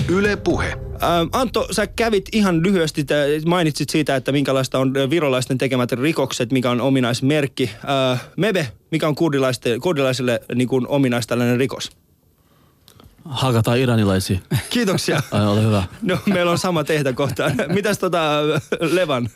[0.09, 0.87] Yle Puhe.
[1.03, 3.07] Ähm, Antto, sä kävit ihan lyhyesti,
[3.47, 7.71] mainitsit siitä, että minkälaista on virolaisten tekemät rikokset, mikä on ominaismerkki.
[8.13, 9.15] Äh, Mebe, mikä on
[9.81, 11.91] kurdilaisille niin kuin ominais tällainen rikos?
[13.25, 14.39] Hakataan iranilaisia.
[14.71, 15.23] Kiitoksia.
[15.31, 15.85] Ai, ole hyvä.
[16.03, 17.51] No, meillä on sama tehtä kohta.
[17.69, 18.43] Mitäs tota
[18.81, 19.29] Levan?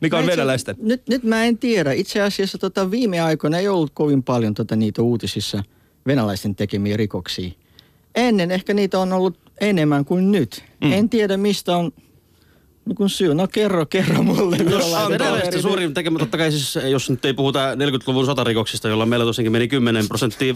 [0.00, 0.76] Mikä on venäläisten?
[0.78, 1.92] Nyt, nyt mä en tiedä.
[1.92, 5.62] Itse asiassa tota, viime aikoina ei ollut kovin paljon tota, niitä uutisissa
[6.06, 7.50] venäläisten tekemiä rikoksia.
[8.14, 10.64] Ennen ehkä niitä on ollut enemmän kuin nyt.
[10.84, 10.92] Mm.
[10.92, 11.92] En tiedä mistä on
[12.86, 13.34] niin kun syy.
[13.34, 14.58] No kerro, kerro mulle.
[14.58, 15.62] Venäläisten kaveri.
[15.62, 19.68] suurin tekemä, totta kai siis, jos nyt ei puhuta 40-luvun sotarikoksista, jolla meillä tosiaankin meni
[19.68, 20.54] 10 prosenttia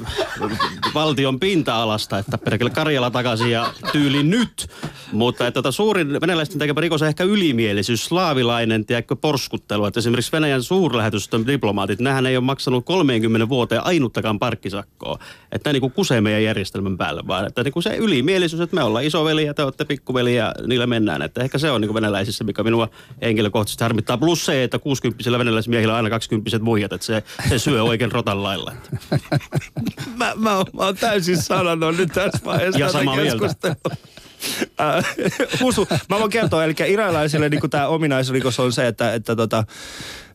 [0.95, 4.69] valtion pinta-alasta, että perkele Karjala takaisin ja tyyli nyt.
[5.13, 9.87] Mutta että tota, suurin venäläisten tekemä rikos on ehkä ylimielisyys, slaavilainen, tiedätkö, porskuttelu.
[9.87, 15.19] Että esimerkiksi Venäjän suurlähetystön diplomaatit, nähän ei ole maksanut 30 vuoteen ainuttakaan parkkisakkoa.
[15.53, 18.83] Että niin kuin kusee meidän järjestelmän päälle, vaan että niin kuin se ylimielisyys, että me
[18.83, 21.23] ollaan isoveli ja te olette pikkuveli ja niillä mennään.
[21.23, 22.89] Että ehkä se on niin kuin venäläisissä, mikä minua
[23.23, 24.19] henkilökohtaisesti harmittaa.
[24.19, 28.43] Plus se, että 60 venäläismiehillä on aina 20 muijat, että se, se syö oikein rotan
[28.43, 28.73] lailla.
[30.17, 33.77] Mä, mä, mä oon täysin sanonut nyt tässä vaiheessa Ja samaa mieltä.
[34.81, 35.05] Äh,
[35.61, 39.65] Husu, mä voin kertoa, eli iranilaisille niin tämä ominaisrikos on se, että, että tota,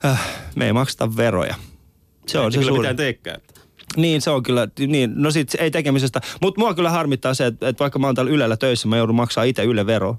[0.06, 1.56] äh, me ei makseta veroja.
[2.28, 2.82] Se on Ei se kyllä suuri.
[2.82, 3.42] mitään teekään.
[3.98, 6.22] Niin, se on kyllä, niin, no sit ei tekemisestä.
[6.42, 9.16] Mutta mua kyllä harmittaa se, että, että vaikka mä oon täällä Ylellä töissä, mä joudun
[9.16, 10.18] maksaa itse Yle vero.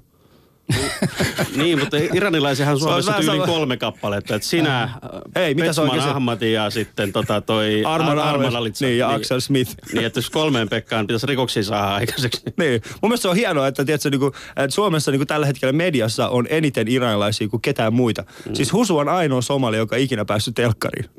[1.55, 4.35] Niin, mutta iranilaisihan Se on Suomessa tyyliin sama- kolme kappaletta.
[4.35, 4.89] Että sinä,
[5.35, 8.85] Ei, mitä Petsman se- Ahmadi ja sitten tota toi Arman Ar- Alves, Alitsa.
[8.85, 9.75] niin, ja Axel Smith.
[9.93, 12.41] Niin, että jos kolmeen Pekkaan pitäisi rikoksia saada aikaiseksi.
[12.57, 12.81] Niin.
[13.01, 15.71] Mun mielestä se on hienoa, että, tiedätkö, niin kuin, että Suomessa niin kuin tällä hetkellä
[15.73, 18.23] mediassa on eniten iranilaisia kuin ketään muita.
[18.49, 18.55] Mm.
[18.55, 21.09] Siis Husu on ainoa somali, joka on ikinä päässyt telkkariin.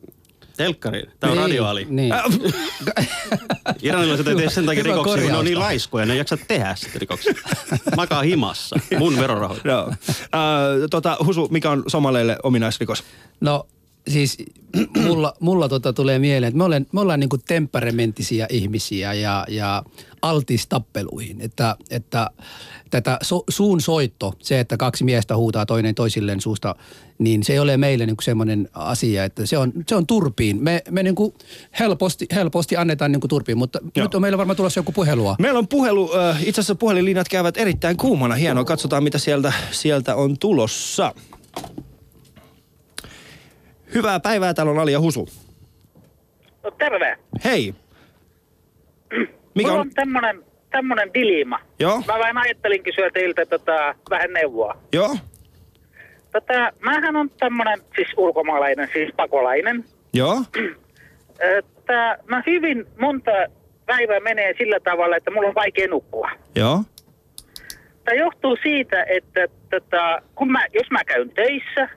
[0.57, 1.11] Telkkariin.
[1.21, 1.87] Tämä on Niin, radioali.
[1.91, 2.13] Niin.
[2.13, 2.25] Äh,
[3.83, 6.75] Iranilaiset ei tee sen takia rikoksia, kun ne on niin laiskoja, ne ei jaksa tehdä
[6.75, 7.35] sitten rikoksia.
[7.97, 8.77] Makaa himassa.
[8.99, 9.61] Mun verorahoja.
[9.65, 9.89] Joo.
[9.89, 10.31] Äh,
[10.91, 13.05] tota, Husu, mikä on somaleille ominaisrikos?
[13.41, 13.67] No
[14.09, 14.39] siis
[14.97, 19.83] mulla, mulla tota tulee mieleen, että me, olen, me ollaan niinku temperamenttisia ihmisiä ja, ja
[20.23, 21.41] altis tappeluihin.
[21.41, 21.77] Että,
[22.99, 26.75] että tätä so, suun soitto, se, että kaksi miestä huutaa toinen toisilleen suusta,
[27.19, 30.63] niin se ei ole meille niinku semmoinen asia, että se on, se on turpiin.
[30.63, 31.35] Me, me niinku
[31.81, 33.91] helposti, helposti annetaan niinku turpiin, mutta Joo.
[33.97, 34.05] Joo.
[34.05, 35.37] nyt on meillä varmaan tulossa joku puhelua.
[35.39, 38.35] Meillä on puhelu, äh, itse asiassa puhelinlinjat käyvät erittäin kuumana.
[38.35, 41.15] Hienoa, katsotaan mitä sieltä, sieltä on tulossa.
[43.95, 45.29] Hyvää päivää, täällä on Ali ja Husu.
[46.63, 47.19] No terve.
[47.45, 47.75] Hei.
[49.55, 49.81] Mikä Mulla on?
[49.81, 50.45] on tämmönen,
[50.75, 51.59] tämmönen dilema.
[51.79, 51.99] Joo.
[52.07, 54.77] Mä vain ajattelin kysyä teiltä tota, vähän neuvoa.
[54.93, 55.17] Joo,
[56.33, 59.85] Tota, mähän on tämmönen siis ulkomaalainen, siis pakolainen.
[60.13, 60.37] joo,
[61.59, 63.31] Että mä hyvin monta
[63.87, 66.31] päivää menee sillä tavalla, että mulla on vaikea nukkua.
[66.55, 66.83] joo,
[68.05, 71.89] Tämä johtuu siitä, että tota, kun mä, jos mä käyn töissä,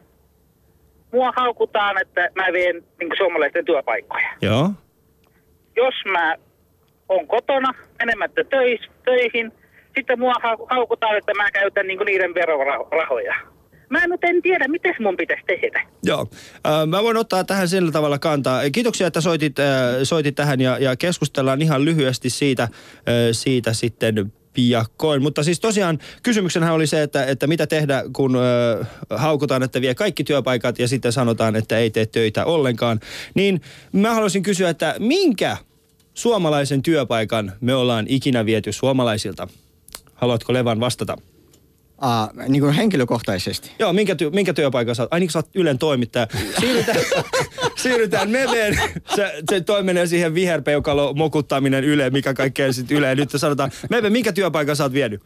[1.13, 4.27] mua haukutaan, että mä vien niin suomalaisten työpaikkoja.
[4.41, 4.69] joo.
[5.75, 6.35] jos mä
[7.09, 9.51] on kotona menemättä töis, töihin,
[9.95, 13.35] sitten mua hau- haukutaan, että mä käytän niinku niiden verorahoja.
[13.89, 15.87] Mä nyt en tiedä, miten mun pitäisi tehdä.
[16.03, 16.27] Joo,
[16.87, 18.69] mä voin ottaa tähän sillä tavalla kantaa.
[18.71, 19.55] Kiitoksia, että soitit,
[20.03, 22.67] soitit tähän ja, ja keskustellaan ihan lyhyesti siitä,
[23.31, 25.21] siitä sitten piakkoin.
[25.21, 29.95] Mutta siis tosiaan kysymyksenhän oli se, että, että mitä tehdä, kun äh, haukutaan, että vie
[29.95, 32.99] kaikki työpaikat ja sitten sanotaan, että ei tee töitä ollenkaan.
[33.33, 35.57] Niin mä haluaisin kysyä, että minkä
[36.17, 39.47] suomalaisen työpaikan me ollaan ikinä viety suomalaisilta?
[40.13, 41.17] Haluatko Levan vastata?
[41.97, 43.71] Aa, niin kuin henkilökohtaisesti.
[43.79, 45.13] Joo, minkä, ty- minkä työpaikan sä oot?
[45.13, 46.27] Ai niin, sä oot Ylen toimittaja.
[46.59, 46.97] Siirrytään,
[47.83, 48.79] siirrytään Meveen.
[49.15, 53.15] Se, se toi menee siihen viherpeukalo mokuttaminen Yle, mikä kaikkea sitten Yle.
[53.15, 55.21] Nyt sanotaan, Meve, minkä työpaikan sä oot vienyt?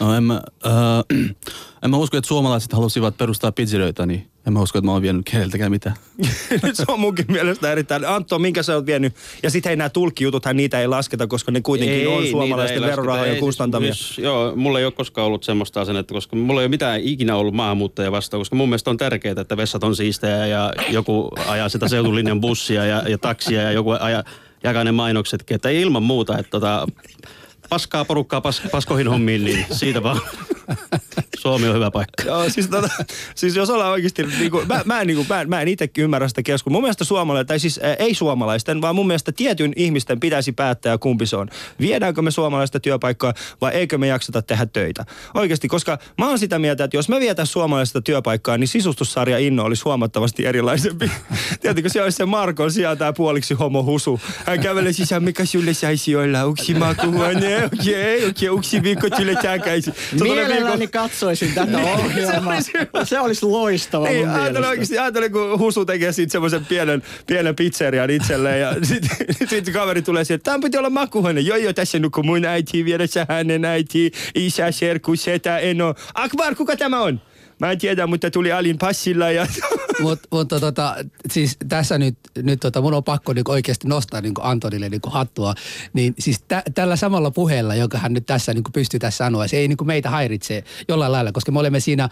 [0.00, 0.72] No en mä, äh,
[1.84, 5.02] en mä usko, että suomalaiset halusivat perustaa pizzerioita, niin en mä usko, että mä oon
[5.02, 5.96] vienyt keneltäkään mitään.
[6.62, 8.04] Nyt se on munkin mielestä erittäin.
[8.04, 9.14] Antto, minkä sä oot vienyt?
[9.42, 12.90] Ja sitten hei, nämä tulkkijututhan niitä ei lasketa, koska ne kuitenkin on niitä suomalaisten ei
[12.90, 13.94] verorahojen Ei, kustantamia.
[13.94, 17.36] Siis, joo, mulla ei ole koskaan ollut semmoista asennetta, koska mulla ei ole mitään ikinä
[17.36, 21.68] ollut maahanmuuttajia vastaan, koska mun mielestä on tärkeää, että vessat on siistejä ja joku ajaa
[21.68, 24.24] sitä seutulinjan bussia ja, ja taksia ja joku ajaa
[24.64, 26.86] jakaa ne mainoksetkin, että ilman muuta, että tota,
[27.68, 30.20] paskaa porukkaa pas, paskoihin hommiin, niin siitä vaan
[31.42, 32.22] Suomi on hyvä paikka.
[32.26, 32.88] Joo, siis, tota,
[33.34, 35.90] siis jos ollaan oikeasti, niin kuin, mä, mä, en, niin kuin, mä, mä en itse
[35.98, 36.74] ymmärrä sitä keskustelua.
[36.74, 40.98] Mun mielestä suomalaisten, tai siis äh, ei suomalaisten, vaan mun mielestä tietyn ihmisten pitäisi päättää,
[40.98, 41.48] kumpi se on.
[41.80, 45.04] Viedäänkö me suomalaista työpaikkaa vai eikö me jakseta tehdä töitä?
[45.34, 49.64] Oikeasti, koska mä oon sitä mieltä, että jos me vietäisiin suomalaista työpaikkaa, niin sisustussarja Inno
[49.64, 51.10] olisi huomattavasti erilaisempi.
[51.60, 54.20] Tiedätkö, se olisi se Marko, siellä tämä puoliksi homo husu.
[54.46, 59.92] Hän kävelee sisään, mikä sulle saisi olla, uksi makuhuone, okei, okei, uksi viikko sulle tääkäisi.
[60.54, 62.60] Mielelläni katsoisin tätä ohjelmaa.
[63.04, 68.10] Se olisi loistava Niin, ajattelin oikeasti, ajattelin, kun Husu tekee siitä semmoisen pienen, pienen pizzerian
[68.10, 71.40] itselleen ja sitten sit kaveri tulee siihen, että tämä piti olla makuhuone.
[71.40, 75.94] Joo, joo, tässä nukkuu mun äiti, vieressä hänen äiti, isä, serkku, setä, eno.
[76.14, 77.20] Akbar, kuka tämä on?
[77.58, 79.46] Mä en tiedä, mutta tuli Alin passilla ja...
[80.00, 80.96] Mut, mutta tota,
[81.30, 85.54] siis tässä nyt, nyt tota, mun on pakko niin oikeasti nostaa niin Antonille niin hattua.
[85.92, 89.56] Niin siis tä, tällä samalla puheella, joka hän nyt tässä niin pystyy tässä sanoa, se
[89.56, 92.08] ei niin meitä häiritse jollain lailla, koska me olemme siinä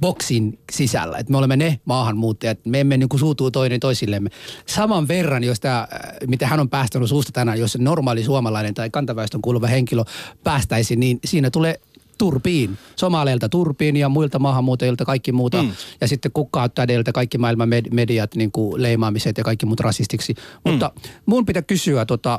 [0.00, 1.18] boksin sisällä.
[1.18, 4.30] Että me olemme ne maahanmuuttajat, me emme niin kuin suutuu toinen toisillemme.
[4.66, 5.88] Saman verran, jos tämä,
[6.26, 10.02] mitä hän on päästänyt suusta tänään, jos normaali suomalainen tai kantaväestön kuuluva henkilö
[10.44, 11.80] päästäisi, niin siinä tulee
[12.20, 12.78] turpiin.
[12.96, 15.62] Somaleilta turpiin ja muilta maahanmuuttajilta kaikki muuta.
[15.62, 15.70] Mm.
[16.00, 20.34] Ja sitten kukkauttadeilta kaikki maailman med- mediat, niin kuin leimaamiset ja kaikki muut rasistiksi.
[20.34, 20.70] Mm.
[20.70, 20.92] Mutta
[21.26, 22.38] mun pitää kysyä, tota,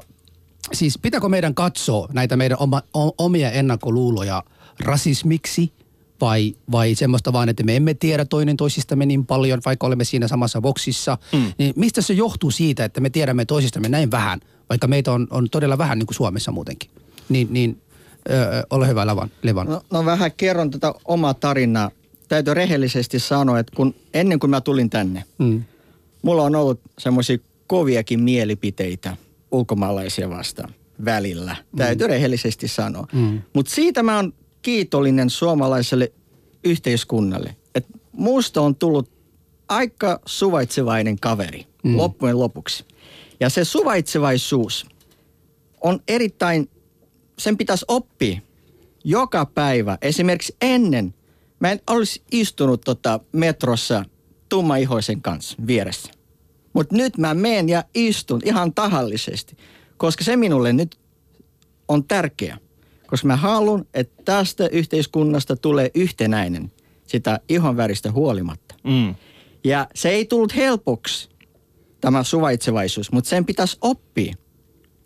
[0.73, 4.43] siis pitääkö meidän katsoa näitä meidän oma, o, omia ennakkoluuloja
[4.79, 5.71] rasismiksi
[6.21, 10.27] vai, vai semmoista vaan, että me emme tiedä toinen toisistamme niin paljon, vaikka olemme siinä
[10.27, 11.17] samassa boksissa.
[11.33, 11.53] Mm.
[11.57, 14.39] Niin mistä se johtuu siitä, että me tiedämme toisistamme näin vähän,
[14.69, 16.89] vaikka meitä on, on todella vähän niin kuin Suomessa muutenkin?
[17.29, 17.81] Niin, niin
[18.29, 19.31] öö, ole hyvä Levan.
[19.41, 19.67] Levan.
[19.67, 21.91] No, no vähän kerron tätä omaa tarinaa.
[22.27, 25.63] Täytyy rehellisesti sanoa, että kun, ennen kuin mä tulin tänne, Mm.
[26.21, 29.17] mulla on ollut semmoisia koviakin mielipiteitä
[29.51, 30.73] ulkomaalaisia vastaan
[31.05, 31.55] välillä.
[31.75, 33.07] Täytyy rehellisesti sanoa.
[33.13, 33.41] Mm.
[33.53, 36.11] Mutta siitä mä oon kiitollinen suomalaiselle
[36.63, 37.55] yhteiskunnalle.
[37.75, 39.09] Että musta on tullut
[39.69, 41.97] aika suvaitsevainen kaveri mm.
[41.97, 42.85] loppujen lopuksi.
[43.39, 44.85] Ja se suvaitsevaisuus
[45.81, 46.69] on erittäin,
[47.43, 48.39] sen pitäisi oppia
[49.03, 49.97] joka päivä.
[50.01, 51.13] Esimerkiksi ennen,
[51.59, 54.05] mä en olisi istunut tota metrossa
[54.49, 56.11] tummaihoisen kanssa vieressä.
[56.73, 59.57] Mutta nyt mä menen ja istun ihan tahallisesti,
[59.97, 60.99] koska se minulle nyt
[61.87, 62.57] on tärkeä.
[63.07, 66.71] Koska mä haluan, että tästä yhteiskunnasta tulee yhtenäinen
[67.07, 68.75] sitä ihonväristä huolimatta.
[68.83, 69.15] Mm.
[69.63, 71.29] Ja se ei tullut helpoksi,
[72.01, 74.33] tämä suvaitsevaisuus, mutta sen pitäisi oppia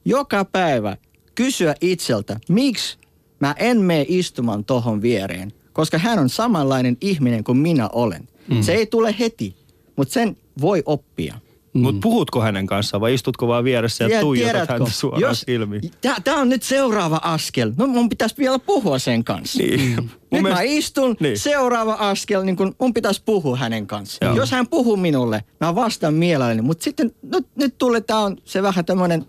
[0.05, 0.97] joka päivä
[1.35, 2.97] kysyä itseltä, miksi
[3.39, 8.27] mä en mene istumaan tohon viereen, koska hän on samanlainen ihminen kuin minä olen.
[8.47, 8.61] Mm.
[8.61, 9.55] Se ei tule heti,
[9.95, 11.33] mutta sen voi oppia.
[11.73, 11.81] Mm.
[11.81, 15.41] Mutta puhutko hänen kanssaan vai istutko vaan vieressä ja Tiedät- tuijotat tiedätkö, häntä suoraan jos-
[15.41, 15.91] silmiin?
[16.23, 17.71] Tämä on nyt seuraava askel.
[17.77, 19.59] No mun pitäisi vielä puhua sen kanssa.
[19.63, 19.95] Niin.
[19.95, 21.39] Mun Nyt mä mielestä- istun, Niin.
[21.39, 24.29] seuraava askel, niin kun mun pitäisi puhua hänen kanssaan.
[24.29, 24.37] Joo.
[24.37, 26.61] Jos hän puhuu minulle, mä vastaan mielelläni.
[26.61, 29.25] Mutta sitten nyt, nyt tulee, tää on se vähän tämmöinen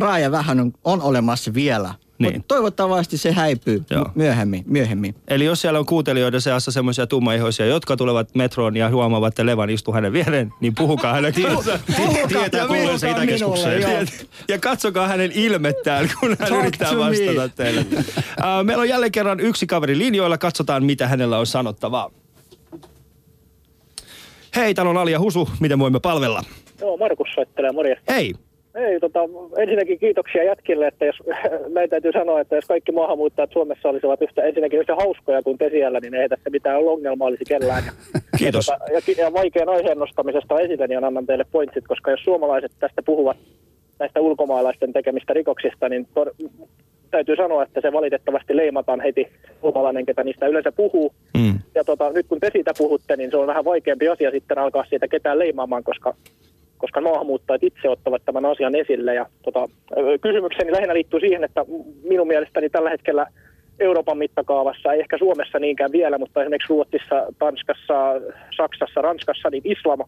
[0.00, 1.94] raaja vähän on, on olemassa vielä.
[2.18, 2.34] Niin.
[2.36, 4.10] Mut toivottavasti se häipyy Joo.
[4.14, 4.64] myöhemmin.
[4.66, 5.14] myöhemmin.
[5.28, 9.70] Eli jos siellä on kuuntelijoiden seassa semmoisia tummaihoisia, jotka tulevat metroon ja huomaavat, että Levan
[9.70, 11.78] istuu hänen viereen, niin puhukaa hänen kanssaan.
[12.28, 14.08] Tietää minulle, Itäkeskukseen.
[14.48, 16.98] Ja katsokaa hänen ilmettään, kun hän Talk yrittää me.
[16.98, 17.80] vastata teille.
[17.80, 20.38] Uh, meillä on jälleen kerran yksi kaveri linjoilla.
[20.38, 22.10] Katsotaan, mitä hänellä on sanottavaa.
[24.56, 25.48] Hei, täällä on Ali ja Husu.
[25.60, 26.42] Miten voimme palvella?
[26.80, 28.12] Joo, Markus soittelee, morjesta.
[28.12, 28.34] Hei.
[28.74, 29.20] Ei, tota,
[29.56, 31.16] ensinnäkin kiitoksia jätkille, että jos,
[31.76, 35.70] näin täytyy sanoa, että jos kaikki maahanmuuttajat Suomessa olisivat yhtä, ensinnäkin yhtä hauskoja kuin te
[35.70, 37.82] siellä, niin ei tässä mitään ongelmaa olisi kellään.
[38.38, 38.68] Kiitos.
[38.68, 42.72] Ja, tota, ja, ja vaikean aiheen nostamisesta esille, niin annan teille pointsit, koska jos suomalaiset
[42.78, 43.36] tästä puhuvat
[43.98, 46.26] näistä ulkomaalaisten tekemistä rikoksista, niin to,
[47.10, 49.28] täytyy sanoa, että se valitettavasti leimataan heti
[49.62, 51.14] ulkomaalainen, ketä niistä yleensä puhuu.
[51.38, 51.58] Mm.
[51.74, 54.84] Ja tota, nyt kun te siitä puhutte, niin se on vähän vaikeampi asia sitten alkaa
[54.88, 56.14] siitä ketään leimaamaan, koska,
[56.78, 59.14] koska maahanmuuttajat itse ottavat tämän asian esille.
[59.14, 59.68] Ja tota,
[60.20, 61.64] kysymykseni lähinnä liittyy siihen, että
[62.02, 63.26] minun mielestäni tällä hetkellä
[63.80, 68.20] Euroopan mittakaavassa, ei ehkä Suomessa niinkään vielä, mutta esimerkiksi Ruotsissa, Tanskassa,
[68.56, 69.98] Saksassa, Ranskassa, niin islam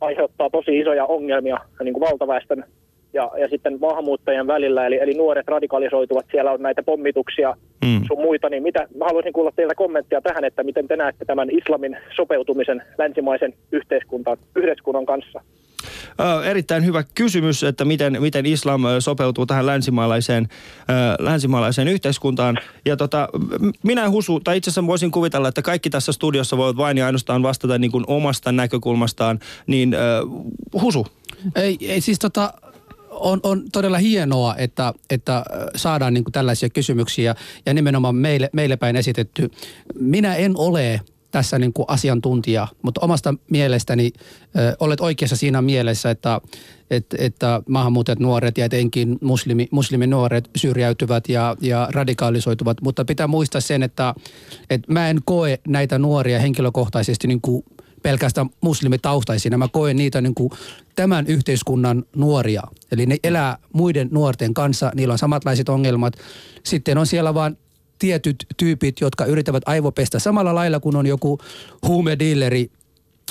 [0.00, 2.64] aiheuttaa tosi isoja ongelmia niin kuin valtaväestön
[3.12, 8.02] ja, ja sitten maahanmuuttajien välillä, eli, eli nuoret radikalisoituvat, siellä on näitä pommituksia Mm.
[8.08, 11.48] sun muita, niin mitä, mä haluaisin kuulla teiltä kommenttia tähän, että miten te näette tämän
[11.50, 15.40] islamin sopeutumisen länsimaisen yhteiskuntaan, yhteiskunnan kanssa?
[16.44, 20.48] Erittäin hyvä kysymys, että miten, miten islam sopeutuu tähän länsimaalaiseen,
[21.18, 22.58] länsimaalaiseen yhteiskuntaan.
[22.84, 23.28] Ja tota,
[23.82, 27.42] minä Husu, tai itse asiassa voisin kuvitella, että kaikki tässä studiossa voivat vain ja ainoastaan
[27.42, 29.40] vastata niin kuin omasta näkökulmastaan.
[29.66, 29.96] Niin
[30.80, 31.06] Husu,
[31.54, 32.54] Ei, ei siis tota,
[33.10, 35.44] on, on todella hienoa, että, että
[35.76, 37.34] saadaan niin tällaisia kysymyksiä
[37.66, 39.50] ja nimenomaan meille, meille päin esitetty.
[39.94, 41.00] Minä en ole
[41.32, 44.12] tässä niin kuin asiantuntija, mutta omasta mielestäni
[44.56, 46.40] ö, olet oikeassa siinä mielessä, että,
[46.90, 53.60] että, että maahanmuuttajat nuoret ja etenkin muslimi, musliminuoret syrjäytyvät ja, ja radikaalisoituvat, mutta pitää muistaa
[53.60, 54.14] sen, että,
[54.70, 57.64] että mä en koe näitä nuoria henkilökohtaisesti niin kuin
[58.02, 59.58] pelkästään muslimitaustaisina.
[59.58, 60.50] Mä koen niitä niin kuin
[60.96, 62.62] tämän yhteiskunnan nuoria.
[62.92, 66.14] Eli ne elää muiden nuorten kanssa, niillä on samanlaiset ongelmat.
[66.64, 67.56] Sitten on siellä vaan
[68.02, 71.38] tietyt tyypit, jotka yrittävät aivopestä samalla lailla kuin on joku
[71.86, 72.70] huumedealeri,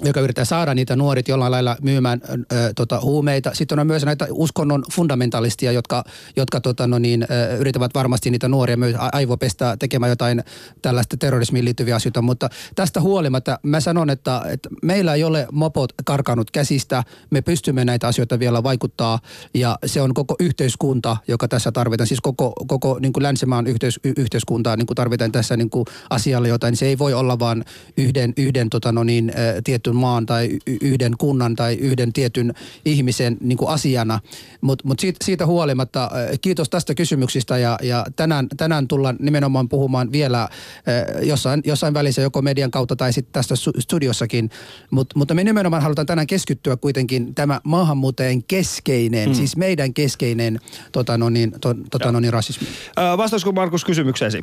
[0.03, 2.35] joka yrittää saada niitä nuorit jollain lailla myymään ö,
[2.75, 3.51] tota, huumeita.
[3.53, 6.03] Sitten on myös näitä uskonnon fundamentalistia, jotka,
[6.35, 10.43] jotka tota, no niin, ö, yrittävät varmasti niitä nuoria myös aivopestä tekemään jotain
[10.81, 12.21] tällaista terrorismiin liittyviä asioita.
[12.21, 17.03] Mutta tästä huolimatta mä sanon, että, että meillä ei ole mopot karkanut käsistä.
[17.29, 19.19] Me pystymme näitä asioita vielä vaikuttaa
[19.53, 22.07] ja se on koko yhteiskunta, joka tässä tarvitaan.
[22.07, 25.85] Siis koko, koko niin kuin länsimaan yhteis, y- yhteiskuntaa niin kuin tarvitaan tässä niin kuin
[26.09, 26.75] asialle jotain.
[26.75, 27.65] Se ei voi olla vain
[27.97, 32.53] yhden, yhden tota, no niin, ö, tietyn maan tai yhden kunnan tai yhden tietyn
[32.85, 34.19] ihmisen niin kuin asiana.
[34.61, 39.69] Mutta mut siitä, siitä huolimatta äh, kiitos tästä kysymyksistä ja, ja tänään, tänään tullaan nimenomaan
[39.69, 40.49] puhumaan vielä äh,
[41.23, 44.49] jossain, jossain välissä joko median kautta tai sitten tästä studiossakin.
[44.91, 49.35] Mut, mutta me nimenomaan halutaan tänään keskittyä kuitenkin tämä maahanmuuttajien keskeinen, mm.
[49.35, 50.59] siis meidän keskeinen
[50.91, 52.67] tota no niin, to, tota no niin, rasismi.
[52.97, 54.41] Ö, vastaisiko Markus kysymykseesi?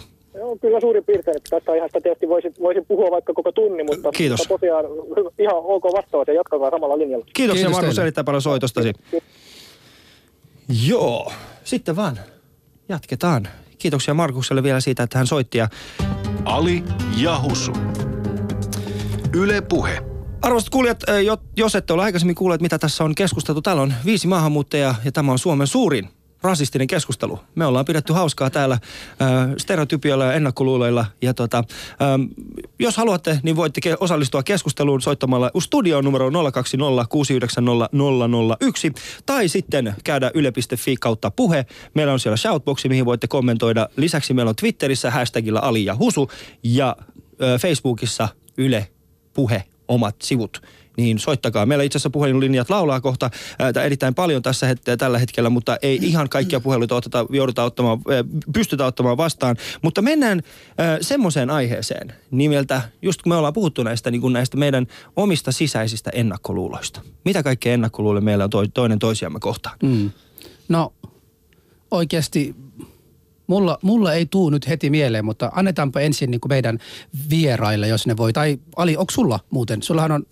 [0.60, 1.36] Kyllä suurin piirtein.
[1.36, 4.38] että Tästä aiheesta tietysti voisin, voisin puhua vaikka koko tunni, mutta, Kiitos.
[4.40, 4.84] mutta tosiaan
[5.38, 7.26] ihan ok vastaus ja jatkakaa samalla linjalla.
[7.34, 8.92] Kiitoksia Kiitos Markus erittäin paljon soitostasi.
[10.86, 11.32] Joo,
[11.64, 12.18] sitten vaan
[12.88, 13.48] jatketaan.
[13.78, 15.58] Kiitoksia Markukselle vielä siitä, että hän soitti.
[15.58, 15.68] Ja
[16.44, 16.84] Ali
[17.22, 17.72] ja Husu.
[19.36, 19.98] Yle Puhe.
[20.42, 24.26] Arvoisat kuulijat, jo- jos ette ole aikaisemmin kuulleet, mitä tässä on keskusteltu, täällä on viisi
[24.26, 26.08] maahanmuuttajaa ja tämä on Suomen suurin
[26.42, 27.40] rasistinen keskustelu.
[27.54, 28.80] Me ollaan pidetty hauskaa täällä äh,
[29.56, 31.06] stereotypioilla ja ennakkoluuloilla.
[31.22, 31.64] Ja tota,
[32.02, 32.22] ähm,
[32.78, 37.88] jos haluatte, niin voitte ke- osallistua keskusteluun soittamalla studioon numero 020 690
[38.60, 38.92] 001
[39.26, 41.66] tai sitten käydä yle.fi kautta puhe.
[41.94, 43.88] Meillä on siellä shoutboxi, mihin voitte kommentoida.
[43.96, 46.30] Lisäksi meillä on Twitterissä hashtagilla Ali ja Husu
[46.62, 48.88] ja äh, Facebookissa Yle
[49.34, 50.62] Puhe omat sivut
[50.98, 51.66] niin soittakaa.
[51.66, 55.98] Meillä itse asiassa puhelinlinjat laulaa kohta ää, erittäin paljon tässä het- tällä hetkellä, mutta ei
[56.02, 59.56] ihan kaikkia puheluita oteta, jouduta ottamaan, ää, pystytä ottamaan vastaan.
[59.82, 60.42] Mutta mennään
[60.78, 65.52] ää, semmoiseen aiheeseen nimeltä, just kun me ollaan puhuttu näistä, niin kuin näistä meidän omista
[65.52, 67.00] sisäisistä ennakkoluuloista.
[67.24, 69.76] Mitä kaikkea ennakkoluuloja meillä on to- toinen toisiamme kohtaan?
[69.82, 70.10] Mm.
[70.68, 70.92] No
[71.90, 72.54] oikeasti
[73.46, 76.78] mulla, mulla ei tuu nyt heti mieleen, mutta annetaanpa ensin niin kuin meidän
[77.30, 78.32] vieraille, jos ne voi.
[78.32, 79.82] Tai Ali, onko sulla muuten?
[79.82, 80.26] Sullahan on,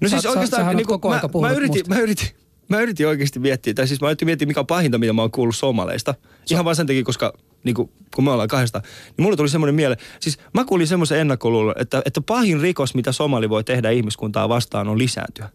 [0.00, 1.94] No sä- siis sä- oikeastaan oot niin kuin, koko mä, aika mä, yritin, musta.
[1.94, 2.28] mä, yritin,
[2.68, 5.30] mä yritin oikeasti miettiä, tai siis mä yritin miettiä, mikä on pahinta, mitä mä oon
[5.30, 6.14] kuullut somaleista.
[6.50, 7.32] Ihan vaan sen takia, koska
[7.64, 10.00] niin kuin, kun me ollaan kahdesta, niin mulle tuli semmoinen mieleen.
[10.20, 14.88] Siis mä kuulin semmoisen ennakkoluulon, että, että pahin rikos, mitä somali voi tehdä ihmiskuntaa vastaan,
[14.88, 15.48] on lisääntyä.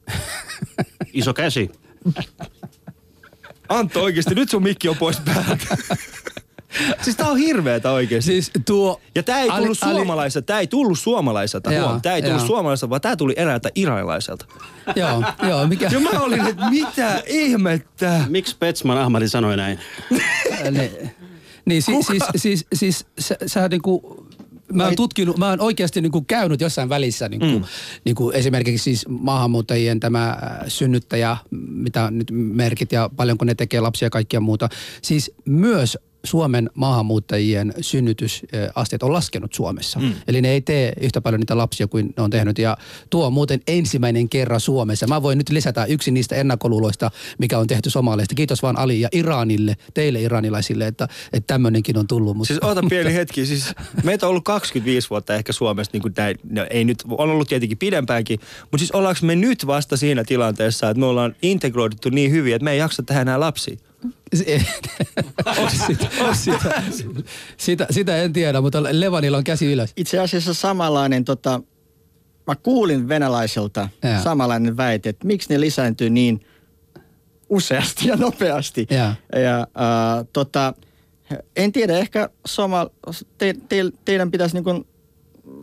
[1.13, 1.71] Iso käsi.
[3.69, 5.77] Antto oikeasti, nyt sun mikki on pois päältä.
[7.03, 8.31] siis tää on hirveetä oikeasti.
[8.31, 9.01] siis tuo...
[9.15, 12.21] Ja tämä ei Ali- tullut Ali- suomalaiselta, tämä ei tullut suomalaiselta, Joo, huom, tämä ei
[12.21, 12.47] tullut joo.
[12.47, 14.45] suomalaiselta, vaan tämä tuli eräältä iranilaiselta.
[14.95, 15.89] Joo, joo, mikä...
[15.91, 18.25] Ja mä olin, että mitä ihmettä?
[18.29, 19.79] Miksi Petsman Ahmadi sanoi näin?
[20.71, 20.91] ne,
[21.65, 24.25] niin si, siis, siis, siis sä, sä niinku,
[24.73, 27.63] mä oon tutkinut, mä oon oikeasti niinku käynyt jossain välissä niinku, mm.
[28.05, 31.37] niinku esimerkiksi siis maahanmuuttajien tämä äh, synnyttäjä,
[31.69, 34.69] mitä nyt merkit ja paljonko ne tekee lapsia ja kaikkia muuta.
[35.01, 39.99] Siis myös Suomen maahanmuuttajien synnytysasteet on laskenut Suomessa.
[39.99, 40.13] Mm.
[40.27, 42.57] Eli ne ei tee yhtä paljon niitä lapsia kuin ne on tehnyt.
[42.57, 42.77] Ja
[43.09, 45.07] tuo on muuten ensimmäinen kerran Suomessa.
[45.07, 48.35] Mä voin nyt lisätä yksi niistä ennakkoluuloista, mikä on tehty somaleista.
[48.35, 52.37] Kiitos vaan Ali ja Iranille, teille iranilaisille, että, että tämmöinenkin on tullut.
[52.37, 56.13] Mutta, Siis ota pieni hetki, siis meitä on ollut 25 vuotta ehkä Suomessa, niin kuin
[56.17, 60.23] näin, no, ei nyt, on ollut tietenkin pidempäänkin, mutta siis ollaanko me nyt vasta siinä
[60.23, 63.77] tilanteessa, että me ollaan integroiduttu niin hyvin, että me ei jaksa tehdä enää lapsia?
[64.35, 66.83] Sitä, sitä,
[67.57, 69.93] sitä, sitä, en tiedä, mutta Levanilla on käsi ylös.
[69.97, 71.61] Itse asiassa samanlainen, tota,
[72.47, 74.21] mä kuulin venäläiseltä Jaa.
[74.21, 76.45] samanlainen väite, että miksi ne lisääntyy niin
[77.49, 78.87] useasti ja nopeasti.
[78.89, 79.15] Jaa.
[79.35, 80.73] Ja äh, tota,
[81.55, 82.89] en tiedä, ehkä soma,
[83.37, 84.87] te, te, teidän pitäisi niin kuin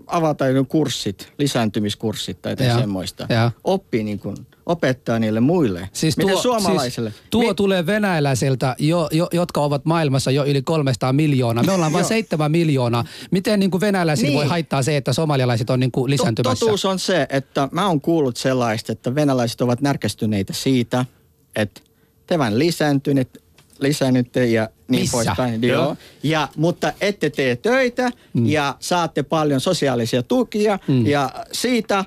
[0.06, 3.26] avata kurssit, lisääntymiskurssit tai jotain semmoista.
[3.28, 3.50] Jaa.
[3.64, 4.36] Oppii niin kuin,
[4.66, 5.88] opettaa niille muille.
[5.92, 7.10] Siis Miten tuo, suomalaisille?
[7.10, 11.64] Siis tuo Mi- tulee venäläiseltä, jo, jo, jotka ovat maailmassa jo yli 300 miljoonaa.
[11.64, 12.08] Me ollaan vain Joo.
[12.08, 13.04] 7 miljoonaa.
[13.30, 14.38] Miten niin kuin venäläisille Niin.
[14.38, 16.60] voi haittaa se, että somalialaiset on niin kuin lisääntymässä?
[16.66, 21.04] Totuus on se, että mä oon kuullut sellaista, että venäläiset ovat närkästyneitä siitä,
[21.56, 21.80] että
[22.26, 23.42] te vain lisääntyneet,
[23.78, 25.12] lisäännytte ja niin Missä?
[25.16, 25.62] poispäin.
[25.62, 25.82] Joo.
[25.82, 25.96] Joo.
[26.22, 28.46] Ja, mutta ette tee töitä mm.
[28.46, 31.06] ja saatte paljon sosiaalisia tukia mm.
[31.06, 32.04] ja siitä äh,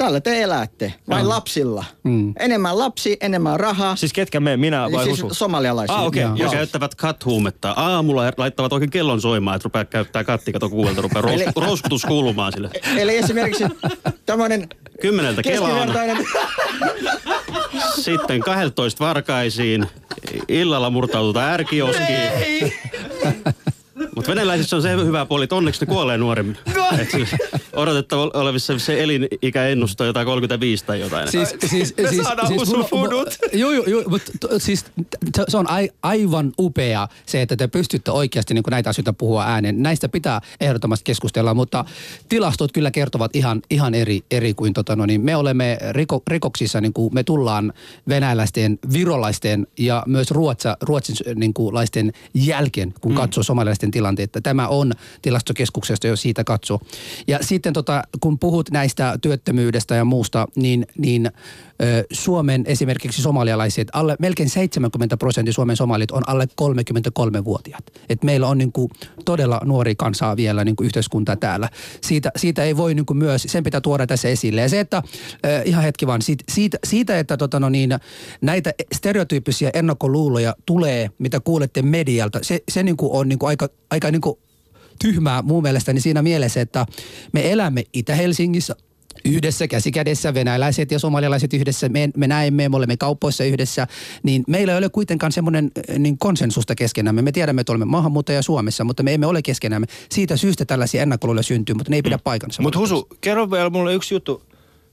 [0.00, 1.84] tällä te elätte, vain lapsilla.
[2.02, 2.34] Mm.
[2.38, 3.96] Enemmän lapsi, enemmän rahaa.
[3.96, 5.34] Siis ketkä me, minä vai siis Husu?
[5.34, 5.96] somalialaisia.
[5.96, 6.22] Ah, okei.
[6.22, 6.36] Joo.
[6.36, 7.70] Ja käyttävät kat-huumetta.
[7.76, 12.04] Aamulla laittavat oikein kellon soimaan, että rupeaa käyttää katti, kato kuuelta, rupeaa Eli- ros- rouskutus
[12.04, 12.70] kuulumaan sille.
[12.96, 13.64] Eli esimerkiksi
[14.26, 14.68] tämmöinen
[15.00, 16.26] Kymmeneltä kelaan, keskivertainen...
[18.00, 19.86] sitten 12 varkaisiin,
[20.48, 22.72] illalla murtaudutaan ärkioskiin.
[24.16, 26.56] Mutta venäläisissä on se hyvä puoli, että onneksi ne kuolee nuoremmin.
[27.02, 27.28] Et siis
[27.72, 31.28] odotettava olevissa se elinikäennuste on jotain 35 tai jotain.
[31.30, 33.28] Siis, siis, Me siis, saadaan siis Husu mulla- fudut.
[33.28, 34.84] mu- Joo, joo, joo, mutta siis
[35.48, 39.82] se on ai, aivan upea se, että te pystytte oikeasti niin näitä asioita puhua ääneen.
[39.82, 41.84] Näistä pitää ehdottomasti keskustella, mutta
[42.28, 46.80] tilastot kyllä kertovat ihan, ihan eri, eri kuin tota, no niin, me olemme riko, rikoksissa,
[46.80, 47.72] niin kuin me tullaan
[48.08, 54.40] venäläisten, virolaisten ja myös ruotsa, ruotsinlaisten jälkeen, kun katsoo somalialaisten tilanteita.
[54.40, 54.92] Tämä on
[55.22, 56.80] tilastokeskuksesta jo siitä katso.
[57.26, 61.30] Ja sitten tota, kun puhut näistä työttömyydestä ja muusta, niin, niin
[62.12, 67.84] Suomen esimerkiksi somalialaiset, alle, melkein 70 prosenttia Suomen somalit on alle 33-vuotiaat.
[68.08, 68.90] Et meillä on niin kuin
[69.24, 71.68] todella nuori kansaa vielä niin kuin yhteiskunta täällä.
[72.00, 74.60] Siitä, siitä ei voi niin kuin myös, sen pitää tuoda tässä esille.
[74.60, 75.02] Ja se, että
[75.64, 77.90] ihan hetki vaan, siitä, siitä, siitä että tota no niin,
[78.40, 83.68] näitä stereotyyppisiä ennakkoluuloja tulee, mitä kuulette medialta, se, se niin kuin on niin kuin aika,
[83.90, 84.38] aika niin kuin
[85.02, 86.86] tyhmää mun mielestäni siinä mielessä, että
[87.32, 88.76] me elämme Itä-Helsingissä
[89.24, 93.86] yhdessä käsikädessä, venäläiset ja somalialaiset yhdessä, me, me näemme, me olemme kaupoissa yhdessä,
[94.22, 97.22] niin meillä ei ole kuitenkaan semmoinen äh, niin konsensusta keskenämme.
[97.22, 99.86] Me tiedämme, että olemme maahanmuuttajia Suomessa, mutta me emme ole keskenämme.
[100.10, 102.62] Siitä syystä tällaisia ennakkoluuloja syntyy, mutta ne ei pidä paikansa.
[102.62, 104.49] Mutta Husu, kerro vielä mulle yksi juttu.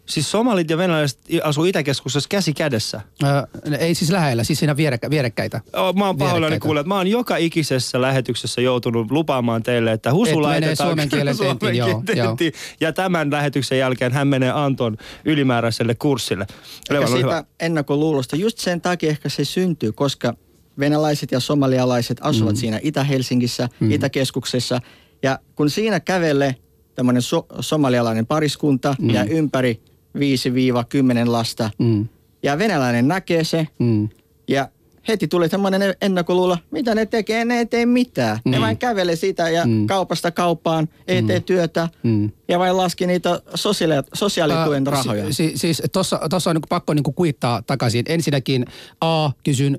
[0.09, 3.01] Siis somalit ja venäläiset asuu Itäkeskuksessa käsi kädessä.
[3.23, 5.61] Ö, ei siis lähellä, siis siinä vierekkä, vierekkäitä.
[5.73, 10.31] Oh, mä oon pahoillani että mä oon joka ikisessä lähetyksessä joutunut lupaamaan teille, että Husu
[10.31, 12.37] Et laitetaan suomen kielen tentiin, joo, suomen joo.
[12.79, 16.47] Ja tämän lähetyksen jälkeen hän menee Anton ylimääräiselle kurssille.
[16.89, 17.43] Ja Levan, siitä hyvä.
[17.59, 20.33] ennakkoluulosta, just sen takia ehkä se syntyy, koska
[20.79, 22.59] venäläiset ja somalialaiset asuvat mm.
[22.59, 23.91] siinä Itä-Helsingissä, mm.
[23.91, 24.81] Itäkeskuksessa.
[25.23, 26.55] Ja kun siinä kävelee
[26.95, 29.09] tämmöinen so- somalialainen pariskunta mm.
[29.09, 29.81] ja ympäri
[30.19, 30.19] 5-10
[31.31, 32.07] lasta, Mm.
[32.43, 34.09] ja venäläinen näkee se, Mm.
[34.47, 34.69] ja
[35.07, 38.39] heti tulee tämmöinen ennakkoluulo, mitä ne tekee, ne ei tee mitään.
[38.45, 38.51] Mm.
[38.51, 39.87] Ne vain kävelee sitä ja mm.
[39.87, 41.27] kaupasta kauppaan, ei mm.
[41.27, 42.31] tee työtä, Mm.
[42.47, 45.25] ja vain laski niitä sosiaali- sosiaalituen Ää, rahoja.
[45.25, 48.05] Si, si, siis tuossa on niinku pakko niinku kuittaa takaisin.
[48.09, 48.65] Ensinnäkin
[49.01, 49.77] A, kysyn,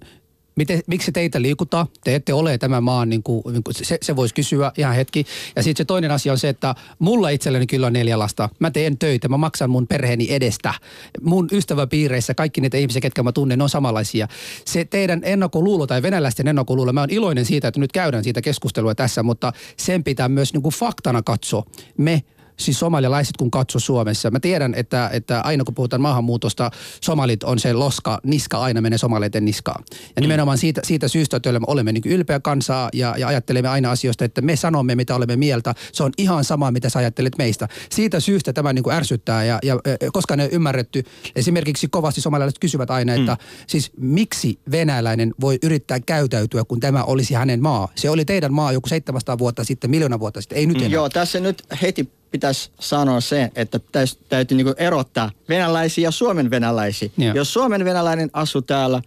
[0.58, 1.86] miten, miksi teitä liikutaan?
[2.04, 5.26] Te ette ole tämän maan, niinku, niinku, se, se voisi kysyä ihan hetki.
[5.56, 8.48] Ja sitten se toinen asia on se, että mulla itselleni kyllä on neljä lasta.
[8.58, 10.74] Mä teen töitä, mä maksan mun perheeni edestä.
[11.22, 14.28] Mun ystäväpiireissä kaikki niitä ihmisiä, ketkä mä tunnen, ne on samanlaisia.
[14.64, 18.94] Se teidän ennakkoluulo tai venäläisten ennakkoluulo, mä oon iloinen siitä, että nyt käydään siitä keskustelua
[18.94, 21.64] tässä, mutta sen pitää myös niinku faktana katsoa.
[21.96, 22.22] Me
[22.58, 24.30] siis somalialaiset kun katso Suomessa.
[24.30, 28.98] Mä tiedän, että, että aina kun puhutaan maahanmuutosta, somalit on se loska, niska aina menee
[28.98, 29.84] somaleiden niskaan.
[30.16, 33.90] Ja nimenomaan siitä, siitä syystä, että olemme, olemme niin ylpeä kansaa ja, ja ajattelemme aina
[33.90, 35.74] asioista, että me sanomme, mitä olemme mieltä.
[35.92, 37.68] Se on ihan sama, mitä sä ajattelet meistä.
[37.90, 39.78] Siitä syystä tämä niin kuin ärsyttää ja, ja
[40.12, 41.04] koska ne ymmärretty,
[41.36, 43.36] esimerkiksi kovasti somalilaiset kysyvät aina, että
[43.66, 47.88] siis miksi venäläinen voi yrittää käytäytyä, kun tämä olisi hänen maa.
[47.94, 50.88] Se oli teidän maa joku 700 vuotta sitten, miljoona vuotta sitten, ei nyt enää.
[50.88, 56.50] Joo, tässä nyt heti pitäisi sanoa se, että täys, täytyy niinku erottaa venäläisiä ja Suomen
[56.50, 57.10] venäläisiä.
[57.16, 57.34] Joo.
[57.34, 59.02] Jos Suomen venäläinen asuu täällä,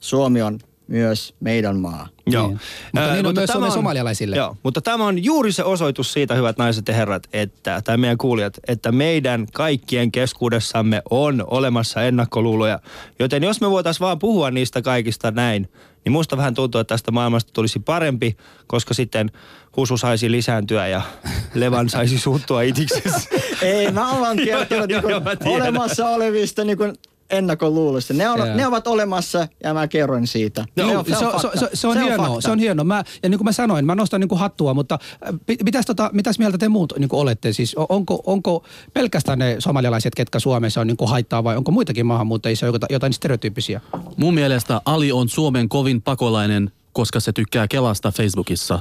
[0.00, 0.58] Suomi on
[0.88, 2.08] myös meidän maa.
[2.26, 2.46] Joo.
[2.46, 2.60] Niin.
[2.92, 4.36] Mutta niin on myös tämä Suomen somalialaisille.
[4.36, 8.18] Joo, mutta tämä on juuri se osoitus siitä, hyvät naiset ja herrat, että, tai meidän
[8.18, 12.80] kuulijat, että meidän kaikkien keskuudessamme on olemassa ennakkoluuloja.
[13.18, 15.68] Joten jos me voitaisiin vaan puhua niistä kaikista näin,
[16.06, 18.36] niin musta vähän tuntuu, että tästä maailmasta tulisi parempi,
[18.66, 19.30] koska sitten
[19.76, 21.02] husu saisi lisääntyä ja
[21.54, 23.30] levan saisi suuttua itiksessä.
[23.62, 25.62] Ei, mä oon vaan kertonut tiedän.
[25.62, 26.84] olemassa olevista niinku
[27.30, 28.14] ennakkoluuloista.
[28.14, 30.64] Ne, on, ne ovat olemassa ja mä kerron siitä.
[30.76, 32.40] No, Ne on- se, on, se, se, se, on hienoa, fakta.
[32.40, 32.84] se on hienoa.
[32.84, 34.98] Mä, ja niin kuin mä sanoin, mä nostan niin kuin hattua, mutta
[35.28, 37.52] äh, mitäs, tota, mitäs mieltä te muut niin kuin olette?
[37.52, 38.64] Siis onko, onko
[38.94, 43.12] pelkästään ne somalialaiset, ketkä Suomessa on niin kuin haittaa vai onko muitakin maahanmuuttajia, jotain, jotain
[43.12, 43.80] stereotyyppisiä?
[44.16, 48.78] Mun mielestä Ali on Suomen kovin pakolainen, koska se tykkää Kelasta Facebookissa.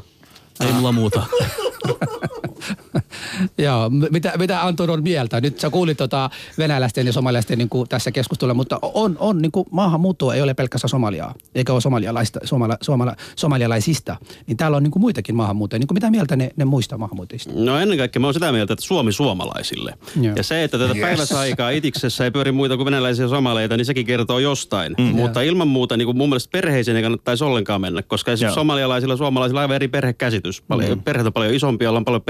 [0.65, 1.23] Ei mulla muuta.
[3.57, 5.41] Joo, mitä, mitä Anton on mieltä?
[5.41, 9.51] Nyt sä kuulit tota venäläisten ja somalialaisten niin kuin tässä keskustelua, mutta on, on niin
[9.51, 14.15] kuin maahanmuuttoa ei ole pelkästään Somaliaa, eikä ole somalialaista, somala, somala, somalialaisista.
[14.47, 15.79] Niin täällä on niin kuin muitakin maahanmuuttajia.
[15.79, 17.51] Niin kuin mitä mieltä ne, ne muista maahanmuuttajista?
[17.55, 19.93] No ennen kaikkea mä oon sitä mieltä, että Suomi suomalaisille.
[20.21, 20.35] Joo.
[20.35, 21.01] Ja se, että tätä yes.
[21.01, 24.95] päiväsaikaa itiksessä ei pyöri muita kuin venäläisiä somaleita, niin sekin kertoo jostain.
[24.97, 25.03] Mm.
[25.03, 28.61] Mutta ilman muuta niin kuin mun mielestä perheisiin ei kannattaisi ollenkaan mennä, koska esimerkiksi Joo.
[28.61, 30.61] somalialaisilla ja suomalaisilla on aivan eri perhekäsitys.
[30.61, 31.03] Paljon, mm.
[31.03, 32.25] Perheet on paljon isompia, ollaan paljon mm.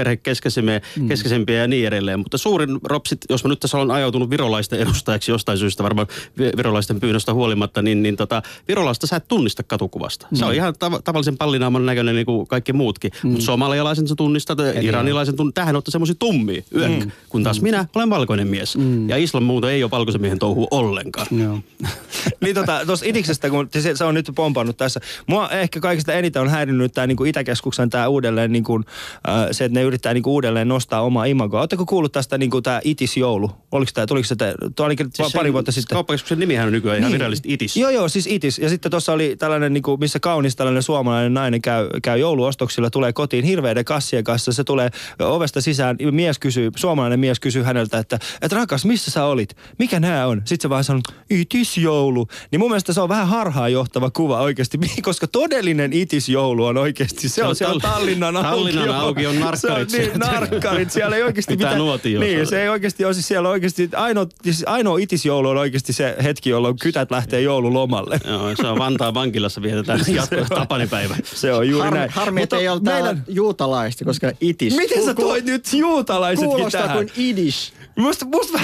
[1.08, 2.18] Keskeisempiä ja niin edelleen.
[2.18, 6.06] Mutta suurin ropsit, jos mä nyt tässä olen ajautunut virolaisten edustajaksi jostain syystä, varmaan
[6.38, 10.26] vi- virolaisten pyynnöstä huolimatta, niin, niin tota, virolaista sä et tunnista katukuvasta.
[10.34, 13.10] Se on ihan tav- tavallisen pallinaaman näköinen niin kuin kaikki muutkin.
[13.22, 13.30] Mm.
[13.30, 17.04] Mutta somalialaisen sä tunnistat, iranilaisen tunnistat, tähän olette semmoisia tummia, yök.
[17.04, 17.10] Mm.
[17.28, 18.76] Kun taas minä olen valkoinen mies.
[18.76, 19.08] Mm.
[19.08, 21.26] Ja islam muuta ei ole valkoisen miehen touhu ollenkaan.
[21.30, 21.58] Joo.
[22.42, 25.00] niin tota, tuossa Itiksestä, kun se, se, on nyt pompannut tässä.
[25.26, 28.80] Mua ehkä kaikista eniten on häirinnyt tämä niinku Itäkeskuksen tämä uudelleen, niinku,
[29.28, 31.60] äh, se, että ne yrittää niinku uudelleen nostaa omaa imagoa.
[31.60, 33.50] Oletteko kuullut tästä niinku tämä Itis-joulu?
[33.72, 34.34] Oliko tämä, tuliko se,
[34.76, 35.94] tuo ainakin siis pari vuotta sitten?
[35.96, 37.76] Kauppakeskuksen nimihän on nykyään ihan virallisesti itis.
[37.76, 38.58] Joo, joo, siis itis.
[38.58, 42.90] Ja sitten tuossa oli tällainen, niin kuin, missä kaunis tällainen suomalainen nainen käy, käy jouluostoksilla,
[42.90, 44.52] tulee kotiin hirveiden kassien kanssa.
[44.52, 44.90] Se tulee
[45.20, 49.56] ovesta sisään, mies kysyy, suomalainen mies kysyy häneltä, että, että rakas, missä sä olit?
[49.78, 50.42] Mikä nämä on?
[50.44, 52.28] Sitten se vaan sanoo, itisjoulu.
[52.50, 57.34] Niin mun mielestä se on vähän harhaanjohtava kuva oikeasti, koska todellinen itisjoulu on oikeasti, se,
[57.34, 59.06] Se on, on siellä Tall- Tallinnan, Tallinnan aukio.
[59.06, 60.90] aukion narkkarit on niin, narkkarit.
[60.90, 61.78] Siellä ei oikeasti Pitää mitään.
[61.86, 62.24] nuotiossa.
[62.24, 66.16] Niin, se ei oikeasti ole siis siellä oikeasti, ainoa, siis ainoa itisjoulu on oikeasti se
[66.22, 68.20] hetki, jolloin kytät lähtee joululomalle.
[68.28, 71.16] Joo, se on Vantaan vankilassa vietetään jatko tapanipäivä.
[71.24, 72.10] Se on juuri Harmi, näin.
[72.10, 73.24] harmi että ei ole meidän...
[73.28, 74.76] juutalaista, koska itis.
[74.76, 76.96] Miten sä toit nyt juutalaisetkin Kuulostaa tähän?
[76.96, 77.72] kuin idis.
[77.98, 78.60] Musta, musta,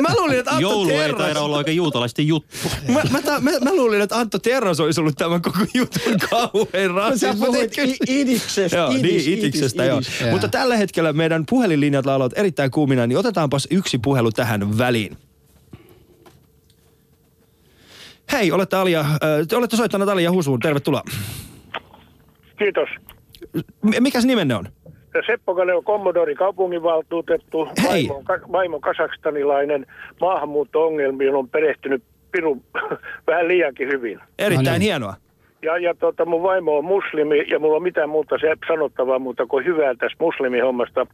[0.00, 1.18] mä luulin, että Antto Joulu ei Terras...
[1.18, 2.56] taida olla oikein juutalaisten juttu.
[2.88, 6.88] Mä, mä, ta, mä, mä, luulin, että Antto Terras olisi ollut tämän koko jutun kauhean
[6.90, 7.46] Sä rasismi.
[7.46, 8.76] puhuit i- idiksestä.
[8.76, 9.98] Joo, idis, niin, itiksestä, joo.
[9.98, 10.20] idis.
[10.20, 10.30] Jaa.
[10.30, 15.16] Mutta tällä hetkellä meidän puhelinlinjat laulavat erittäin kuumina, niin otetaanpas yksi puhelu tähän väliin.
[18.32, 19.16] Hei, olette Alia, äh,
[19.48, 21.02] te olette soittaneet Alia Husuun, tervetuloa.
[22.58, 22.88] Kiitos.
[23.82, 24.68] M- mikäs nimenne on?
[25.26, 28.08] Seppo Kaleo Kommodori kaupunginvaltuutettu, Hei.
[28.08, 29.86] vaimo, vaimo kasakstanilainen,
[30.20, 32.02] maahanmuutto-ongelmiin on perehtynyt
[32.32, 32.62] pirun
[33.26, 34.20] vähän liiankin hyvin.
[34.38, 34.82] Erittäin No niin.
[34.82, 35.14] hienoa.
[35.62, 39.46] Ja, ja tota, mun vaimo on muslimi ja mulla on mitään muuta se sanottavaa muuta
[39.46, 41.06] kuin hyvää tästä muslimihommasta.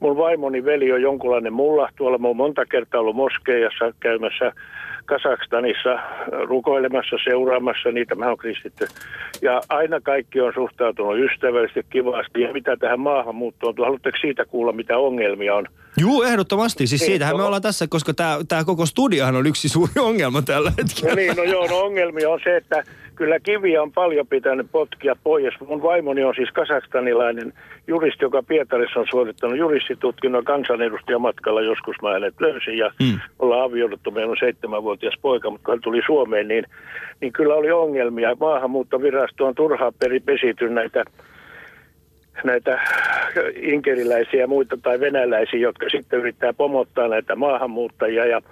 [0.00, 1.88] Mun vaimoni veli on jonkunlainen mulla.
[1.96, 4.52] Tuolla mä oon monta kertaa ollut moskeijassa käymässä
[5.08, 5.98] Kasakstanissa
[6.48, 8.14] rukoilemassa, seuraamassa niitä.
[8.14, 8.86] Mä oon kristitty.
[9.42, 12.40] Ja aina kaikki on suhtautunut ystävällisesti, kivasti.
[12.40, 13.74] Ja mitä tähän maahanmuuttoon?
[13.78, 15.66] Haluatteko siitä kuulla, mitä ongelmia on?
[15.96, 16.86] Juu, ehdottomasti.
[16.86, 18.12] Siis Niin, siitähän me ollaan tässä, koska
[18.48, 21.10] tämä koko studiohan on yksi suuri ongelma tällä hetkellä.
[21.10, 22.82] No niin, no joo, no ongelmia on se, että
[23.18, 25.54] kyllä kiviä on paljon pitänyt potkia pois.
[25.68, 27.52] Mun vaimoni on siis kasakstanilainen
[27.86, 31.62] juristi, joka Pietarissa on suorittanut juristitutkinnon kansanedustajamatkalla.
[31.62, 33.20] Joskus mä hänet löysin ja Hmm.
[33.38, 34.10] ollaan avioduttu.
[34.10, 36.64] Meillä on seitsemänvuotias poika, mutta kun hän tuli Suomeen, niin,
[37.20, 38.36] niin kyllä oli ongelmia.
[38.40, 39.92] Maahanmuuttovirasto on turhaan
[40.24, 41.04] pesity näitä
[42.44, 42.80] näitä
[43.56, 48.26] inkeriläisiä ja muita tai venäläisiä, jotka sitten yrittää pomottaa näitä maahanmuuttajia.
[48.26, 48.42] Ja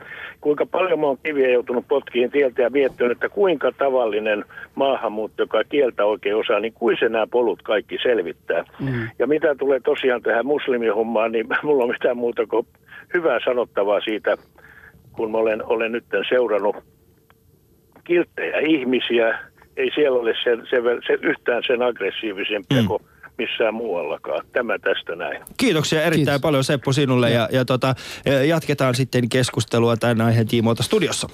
[0.40, 5.64] kuinka paljon mä oon kiviä joutunut potkiin tieltä ja miettinyt, että kuinka tavallinen maahanmuutto, joka
[5.64, 8.64] kieltä oikein osaa, niin kuin se nämä polut kaikki selvittää.
[8.80, 9.08] Mm.
[9.18, 12.66] Ja mitä tulee tosiaan tähän muslimihommaan, niin mulla on mitään muuta kuin
[13.14, 14.36] hyvää sanottavaa siitä,
[15.12, 16.76] kun mä olen, olen nyt seurannut
[18.04, 19.38] kilttejä ihmisiä.
[19.76, 22.88] Ei siellä ole sen, sen, se yhtään sen aggressiivisempia mm.
[22.88, 23.02] kuin
[23.38, 24.46] missään muuallakaan.
[24.52, 25.42] Tämä tästä näin.
[25.56, 26.40] Kiitoksia erittäin Kiitos.
[26.40, 27.94] paljon Seppo sinulle ja, ja tota,
[28.26, 31.28] eh, jatketaan sitten keskustelua tämän aiheen tiimoilta studiossa.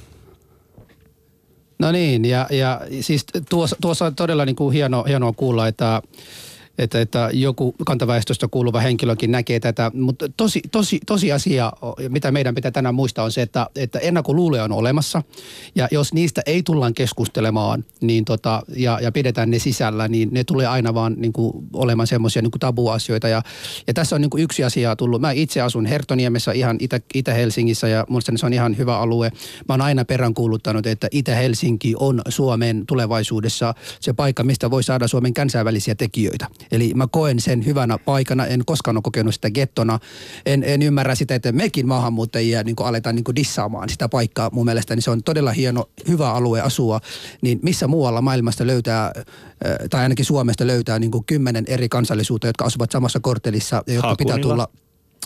[1.79, 6.03] No niin, ja, ja siis tuossa, tuossa on todella niin kuin hieno, hienoa kuulla, että,
[6.79, 9.91] että, että joku kantaväestöstä kuuluva henkilökin näkee tätä.
[9.95, 11.73] Mutta tosi, tosi, tosiasia,
[12.09, 15.23] mitä meidän pitää tänään muistaa, on se, että, että ennakkoluuloja on olemassa.
[15.75, 20.45] Ja jos niistä ei tullaan keskustelemaan niin tota, ja, ja pidetään ne sisällä, niin ne
[20.45, 23.29] tulee aina vaan niin kuin, olemaan semmoisia niin tabuasioita.
[23.29, 23.43] Ja,
[23.87, 25.21] ja tässä on niin kuin yksi asia tullut.
[25.21, 29.33] Mä itse asun Hertoniemessä ihan Itä, Itä-Helsingissä ja muistaakseni se on ihan hyvä alue.
[29.69, 35.35] Mä oon aina peräänkuuluttanut, että Itä-Helsinki on Suomen tulevaisuudessa se paikka, mistä voi saada Suomen
[35.35, 36.47] kansainvälisiä tekijöitä.
[36.73, 39.99] Eli mä koen sen hyvänä paikana, en koskaan ole kokenut sitä gettona.
[40.47, 44.51] En, en ymmärrä sitä, että mekin maahanmuuttajia niin kuin aletaan niin kuin dissaamaan sitä paikkaa.
[44.53, 47.01] Mun mielestä niin se on todella hieno, hyvä alue asua.
[47.43, 49.13] Niin missä muualla maailmasta löytää, äh,
[49.91, 54.17] tai ainakin Suomesta löytää niin kuin kymmenen eri kansallisuutta, jotka asuvat samassa korttelissa ja jotka
[54.17, 54.69] pitää tulla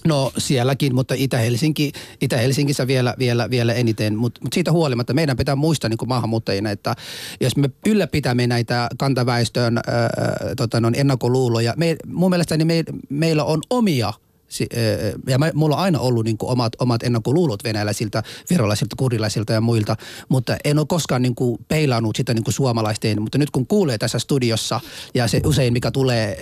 [0.06, 4.16] No sielläkin, mutta Itä-Helsinki, Itä-Helsingissä vielä, vielä, vielä eniten.
[4.16, 6.94] Mutta mut siitä huolimatta meidän pitää muistaa niin maahanmuuttajina, että
[7.40, 9.84] jos me ylläpitämme näitä kantaväestön ää,
[10.56, 14.12] tota, ennakkoluuloja, me, mun mielestäni me, meillä on omia
[15.28, 19.60] ja mä, mulla on aina ollut niin kuin omat, omat ennakkoluulot venäläisiltä, virolaisilta, kurilaisilta ja
[19.60, 19.96] muilta,
[20.28, 23.22] mutta en ole koskaan niin kuin peilannut sitä niin kuin suomalaisten.
[23.22, 24.80] Mutta nyt kun kuulee tässä studiossa
[25.14, 26.38] ja se usein mikä tulee,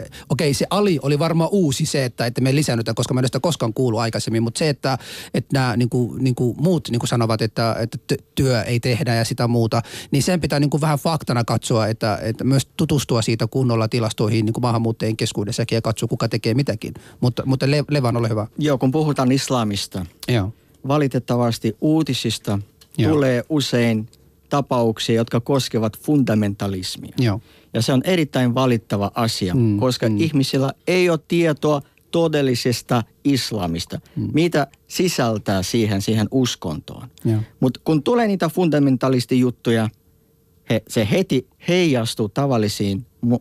[0.00, 3.26] ö, okei se Ali oli varmaan uusi se, että, että me lisännyt, koska mä en
[3.26, 4.98] sitä koskaan kuullut aikaisemmin, mutta se, että,
[5.34, 8.80] että nämä niin kuin, niin kuin muut niin kuin sanovat, että, että ty- työ ei
[8.80, 12.66] tehdä ja sitä muuta, niin sen pitää niin kuin vähän faktana katsoa, että, että myös
[12.76, 16.94] tutustua siitä kunnolla tilastoihin niin kuin maahanmuuttajien keskuudessakin ja katsoa, kuka tekee mitäkin.
[17.20, 18.46] Mutta, mutta Le- Levan, ole hyvä.
[18.58, 20.52] Joo, kun puhutaan islamista, Joo.
[20.88, 22.58] valitettavasti uutisista
[22.98, 23.12] Joo.
[23.12, 24.08] tulee usein
[24.48, 27.12] tapauksia, jotka koskevat fundamentalismia.
[27.18, 27.40] Joo.
[27.74, 30.18] Ja se on erittäin valittava asia, Mm, koska mm.
[30.20, 34.28] ihmisillä ei ole tietoa todellisesta islamista, mm.
[34.34, 37.08] mitä sisältää siihen, siihen uskontoon.
[37.60, 39.88] Mutta kun tulee niitä fundamentalistijuttuja,
[40.70, 43.38] he, se heti heijastuu tavallisiin ö,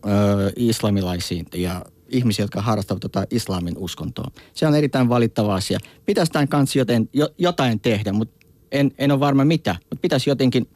[0.56, 4.32] islamilaisiin ja ihmisiä, jotka harrastavat tota islamin uskontoa.
[4.54, 5.80] Se on erittäin valittava asia.
[6.06, 9.76] Pitäisi tämän kanssa joten, jo, jotain tehdä, mutta en, en ole varma mitä.
[9.80, 10.70] Mutta pitäisi jotenkin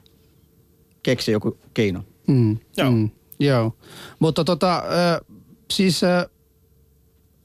[1.03, 2.03] keksiä joku keino.
[2.27, 2.91] Mm, Joo.
[2.91, 3.09] Mm,
[3.39, 3.75] joo.
[4.19, 4.83] Mutta tota,
[5.17, 5.25] ö,
[5.71, 6.29] siis ö,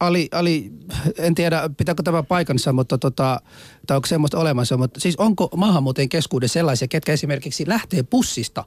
[0.01, 0.73] Ali, Ali,
[1.19, 3.41] en tiedä pitääkö tämä paikansa, mutta tota,
[3.87, 8.65] tai onko semmoista olemassa, mutta siis onko maahanmuuttajien keskuudessa sellaisia, ketkä esimerkiksi lähtee bussista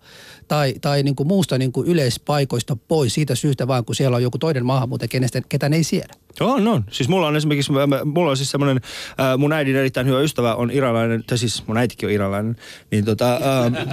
[0.47, 4.23] tai, tai niin kuin muusta niin kuin yleispaikoista pois siitä syystä vaan, kun siellä on
[4.23, 6.13] joku toinen maahanmuuttaja, kenestä, ketä ne ei siedä?
[6.39, 6.83] On, on.
[6.91, 8.81] Siis mulla on esimerkiksi, mä- mä- mulla on siis semmoinen,
[9.19, 12.55] äh, mun äidin erittäin hyvä ystävä on iranilainen, tai siis mun äitikin on iranilainen,
[12.91, 13.87] niin tota, äh,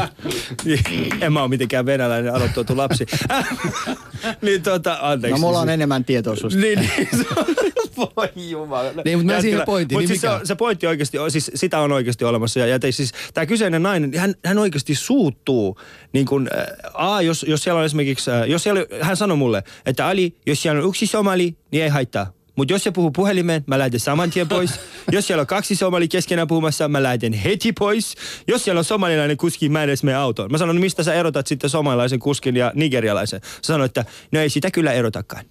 [1.20, 3.06] en mä ole mitenkään venäläinen adoptoitu lapsi.
[4.42, 5.40] niin tota, anteeksi.
[5.40, 6.58] No mulla on siis- enemmän tietoa susta.
[6.60, 7.08] Niin, niin.
[7.18, 7.24] se
[8.16, 8.82] Voi jumala.
[8.82, 10.40] Niin, mutta mennään siihen pointtiin, Mut niin siis se, mikä?
[10.40, 12.60] on- se pointti oikeasti, siis sitä on oikeasti olemassa.
[12.60, 15.80] Ja, ja te, siis tämä kyseinen nainen, hän, hän oikeasti suuttuu.
[16.12, 19.62] Niin kun, äh, a, jos, jos siellä on esimerkiksi, äh, jos siellä, hän sanoi mulle,
[19.86, 22.32] että Ali, jos siellä on yksi somali, niin ei haittaa.
[22.56, 24.80] Mutta jos se puhuu puhelimeen, mä lähden saman tien pois.
[25.12, 28.14] Jos siellä on kaksi somali keskenään puhumassa, mä lähden heti pois.
[28.48, 30.50] Jos siellä on somalilainen kuski, mä edes mene autoon.
[30.50, 33.40] Mä sanon, no mistä sä erotat sitten somalilaisen kuskin ja nigerialaisen?
[33.40, 35.44] Sä sanoit, että no ei sitä kyllä erotakaan.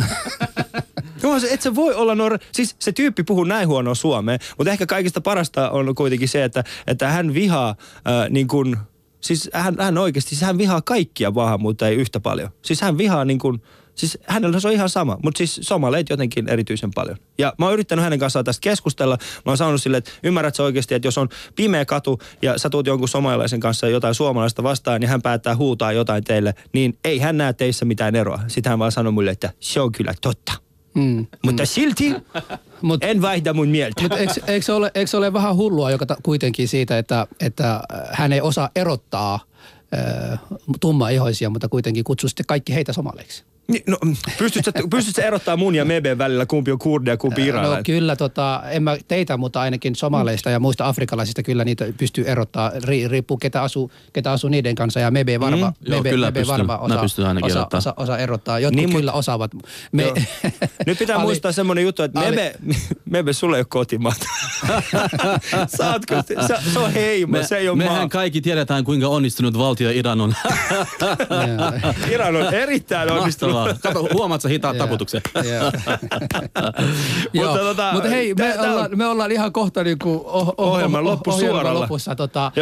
[1.40, 2.36] Se, et se voi olla nuori.
[2.52, 6.64] Siis se tyyppi puhuu näin huonoa suomea, mutta ehkä kaikista parasta on kuitenkin se, että,
[6.86, 8.76] että hän vihaa äh, niin kuin,
[9.20, 12.50] siis hän, hän oikeasti, siis hän vihaa kaikkia maahanmuuttajia yhtä paljon.
[12.62, 13.62] Siis hän vihaa niin kuin,
[14.00, 17.16] siis hänellä se on ihan sama, mutta siis somaleit jotenkin erityisen paljon.
[17.38, 19.18] Ja mä oon yrittänyt hänen kanssaan tästä keskustella.
[19.46, 22.70] Mä oon sanonut sille, että ymmärrät sä oikeasti, että jos on pimeä katu ja sä
[22.70, 27.18] tuut jonkun somalilaisen kanssa jotain suomalaista vastaan, niin hän päättää huutaa jotain teille, niin ei
[27.18, 28.40] hän näe teissä mitään eroa.
[28.46, 30.52] Sitten hän vaan sanoi mulle, että se on kyllä totta.
[30.94, 31.26] Mm.
[31.44, 32.14] Mutta silti
[32.82, 34.02] Mut, en vaihda mun mieltä.
[34.02, 37.82] Mutta eikö, ole, eikö ole vähän hullua joka ta, kuitenkin siitä, että, että äh,
[38.12, 39.40] hän ei osaa erottaa
[39.98, 40.40] äh,
[40.80, 43.44] tummaihoisia, mutta kuitenkin kutsuu sitten kaikki heitä somaleiksi?
[43.70, 43.96] Niin, No,
[44.38, 47.46] pystyt, sä, pystyt sä erottaa mun ja Meben välillä, kumpi on kurdi ja kumpi No
[47.48, 47.84] iranilainen?
[47.84, 52.72] kyllä, tota, en mä teitä, mutta ainakin somaleista ja muista afrikkalaisista kyllä niitä pystyy erottaa.
[52.84, 56.40] Ri, riippuu ketä asuu, ketä asuu niiden kanssa ja Mebe varma, Joo, Mebe, kyllä Mebe
[56.40, 56.52] pystyn.
[56.58, 57.78] varma Mä osaa, pystyn ainakin osa, erottaa.
[57.78, 58.58] osa, osa, erottaa.
[58.58, 59.50] Jotkut Niin, kyllä osaavat.
[59.92, 60.14] Me, Joo.
[60.86, 62.54] Nyt pitää Ali- muistaa semmoinen juttu, että Ali- Mebe,
[63.10, 64.26] Mebe, sulle ei ole kotimaata.
[65.76, 66.14] Saatko?
[66.46, 68.08] Se, se on heimo, Me, se ei ole mehän maa.
[68.08, 70.34] kaikki tiedetään, kuinka onnistunut valtio Iran on.
[72.10, 73.59] Iran on erittäin onnistunut.
[73.68, 73.94] Mahtavaa.
[73.94, 75.20] Kato, huomaat sä hitaat taputuksen.
[77.34, 81.00] Mutta tota, Mutta hei, me, tää- ollaan, me ollaan ihan kohta niinku oh, oh, Ohjelman
[81.00, 81.60] oh, loppusuoralla.
[81.60, 82.16] ohjelman lopussa.
[82.16, 82.52] Tota,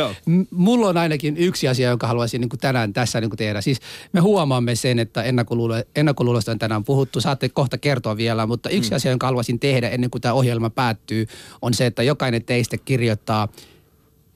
[0.51, 3.61] mulla on ainakin yksi asia, jonka haluaisin niinku tänään tässä niinku tehdä.
[3.61, 3.81] Siis
[4.13, 7.21] me huomaamme sen, että ennakkoluulo- ennakkoluulosta on tänään puhuttu.
[7.21, 8.97] Saatte kohta kertoa vielä, mutta yksi mm.
[8.97, 11.27] asia, jonka haluaisin tehdä ennen kuin tämä ohjelma päättyy,
[11.63, 13.49] on se, että jokainen teistä kirjoittaa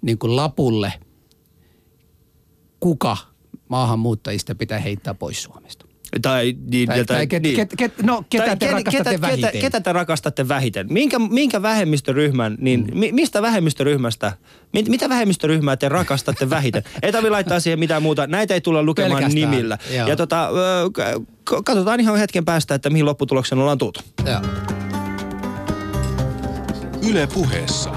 [0.03, 0.93] niin kuin lapulle,
[2.81, 3.17] kuka
[3.69, 5.87] maahanmuuttajista pitää heittää pois Suomesta.
[6.23, 9.21] Tai, niin, Tai, ja tai ket, ket, ket, no, ketä Tai te ken- rakastatte ketä,
[9.21, 9.51] vähiten?
[9.51, 10.87] Ketä, ketä te rakastatte vähiten?
[10.91, 12.99] Minkä, minkä vähemmistöryhmän, niin Mm.
[12.99, 14.33] mi, mistä vähemmistöryhmästä,
[14.73, 16.83] mit, mitä vähemmistöryhmää te rakastatte vähiten?
[17.03, 18.27] Ei tarvitse laittaa siihen mitään muuta.
[18.27, 19.79] Näitä ei tulla lukemaan Pelkästään, nimillä.
[19.97, 20.09] joo.
[20.09, 20.49] Ja tota,
[21.65, 24.01] katsotaan ihan hetken päästä, että mihin lopputulokseen ollaan tultu.
[24.27, 24.41] Joo.
[27.11, 27.91] Yle puheessa.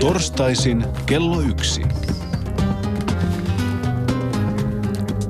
[0.00, 1.82] Torstaisin kello yksi.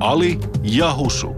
[0.03, 1.35] Ali ja Husu.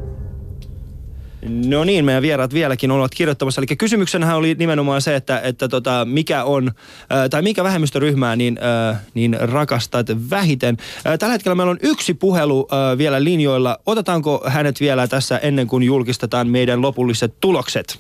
[1.49, 3.61] No niin, meidän vieraat vieläkin ovat kirjoittamassa.
[3.61, 8.59] Eli kysymyksenhän oli nimenomaan se, että, että tota, mikä on, äh, tai mikä vähemmistöryhmää niin,
[8.91, 10.78] äh, niin rakastat vähiten.
[11.07, 13.80] Äh, tällä hetkellä meillä on yksi puhelu äh, vielä linjoilla.
[13.86, 17.99] Otetaanko hänet vielä tässä ennen kuin julkistetaan meidän lopulliset tulokset?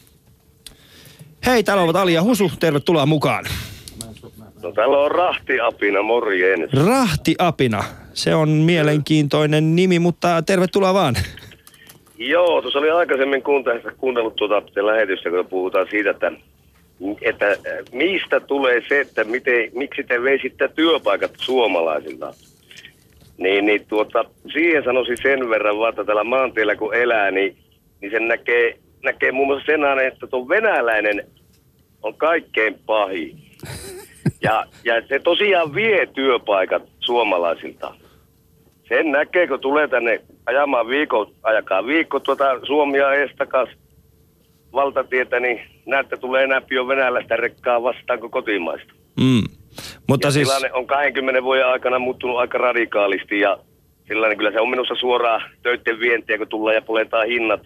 [1.45, 2.51] Hei, täällä ovat Ali ja Husu.
[2.59, 3.45] Tervetuloa mukaan.
[4.65, 6.73] No täällä on rahtiapina, morjens.
[6.85, 7.83] Rahti Apina.
[8.13, 11.15] Se on mielenkiintoinen nimi, mutta tervetuloa vaan.
[12.17, 13.43] Joo, tuossa oli aikaisemmin
[13.97, 16.31] kuunnellut tuota lähetystä, kun puhutaan siitä, että,
[17.21, 17.57] että äh,
[17.91, 22.33] mistä tulee se, että miten, miksi te veisitte työpaikat suomalaisilta.
[23.37, 27.57] Niin, niin tuota, siihen sanoisin sen verran vaan, että täällä maantiellä kun elää, niin,
[28.01, 31.27] niin sen näkee, näkee muun muassa sen aina, että tuo venäläinen
[32.03, 33.45] on kaikkein pahin.
[34.41, 37.95] Ja, ja se tosiaan vie työpaikat suomalaisilta.
[38.87, 43.69] Sen näkee, kun tulee tänne ajamaan viikon, ajakaa viikko tuota Suomia estakas
[44.73, 48.93] valtatietä, niin näette tulee enää jo venäläistä rekkaa vastaan kuin kotimaista.
[49.19, 49.43] Mm.
[50.07, 53.57] Mutta ja siis, tilanne on 20 vuoden aikana muuttunut aika radikaalisti ja
[54.07, 57.61] sillä niin kyllä se on minussa suoraan töiden vientiä, kun tullaan ja poletaan hinnat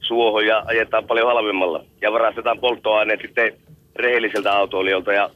[0.00, 1.84] suohon ja ajetaan paljon halvemmalla.
[2.00, 3.52] Ja varastetaan polttoaineet sitten
[3.96, 5.30] rehelliseltä autoilijoilta ja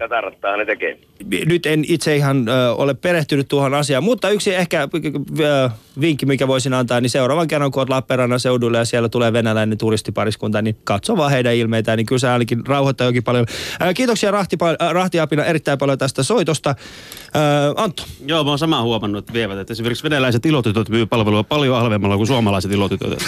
[0.00, 0.98] tätä rattaa ne tekee.
[1.46, 4.88] nyt en itse ihan ö, ole perehtynyt tuohon asiaan, mutta yksi ehkä
[5.40, 9.32] ö, vinkki, mikä voisin antaa, niin seuraavan kerran, kun olet Lappeenrannan seudulla ja siellä tulee
[9.32, 13.46] venäläinen turistipariskunta, niin katso vaan heidän ilmeitään, niin kyllä se ainakin rauhoittaa jokin paljon.
[13.80, 14.56] Ää, kiitoksia Rahti,
[14.90, 16.74] Rahtiapina erittäin paljon tästä soitosta.
[17.34, 18.02] Ää, Antto.
[18.26, 19.58] Joo, mä oon samaa huomannut, että vievät.
[19.58, 23.10] Että esimerkiksi venäläiset ilotytöt myy palvelua paljon halvemmalla kuin suomalaiset ilotytöt.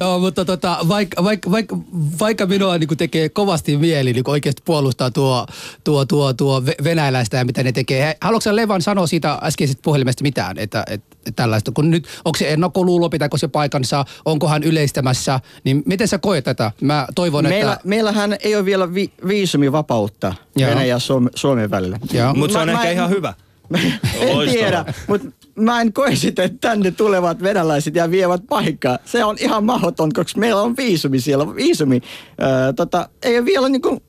[0.00, 1.76] Joo, mutta tota, vaikka, vaikka, vaikka,
[2.20, 5.46] vaikka minua niin tekee kovasti mieli niin oikeasti puolustaa tuo,
[5.84, 8.16] tuo, tuo, tuo ve- venäläistä ja mitä ne tekee.
[8.20, 12.52] Haluatko Levan sanoa siitä äskeisestä puhelimesta mitään, että, että, että tällaista, kun nyt, onko se
[12.52, 16.72] ennakkoluulo, pitääkö se paikansa, onko hän yleistämässä, niin miten sä koet tätä?
[16.80, 17.88] Mä toivon, Meillä, että...
[17.88, 20.70] meillähän ei ole vielä vi, viisumivapautta Joo.
[20.70, 21.98] Venäjän ja Suom- Suomen välillä.
[22.34, 23.34] Mutta se on Mä- ehkä mä- ihan hyvä.
[24.20, 28.98] en tiedä, mutta mä en koe sitä, että tänne tulevat venäläiset ja vievät paikkaa.
[29.04, 31.54] Se on ihan mahdoton, koska meillä on viisumi siellä.
[31.54, 32.00] Viisumi,
[32.42, 34.00] öö, tota, ei ole vielä niin kuin,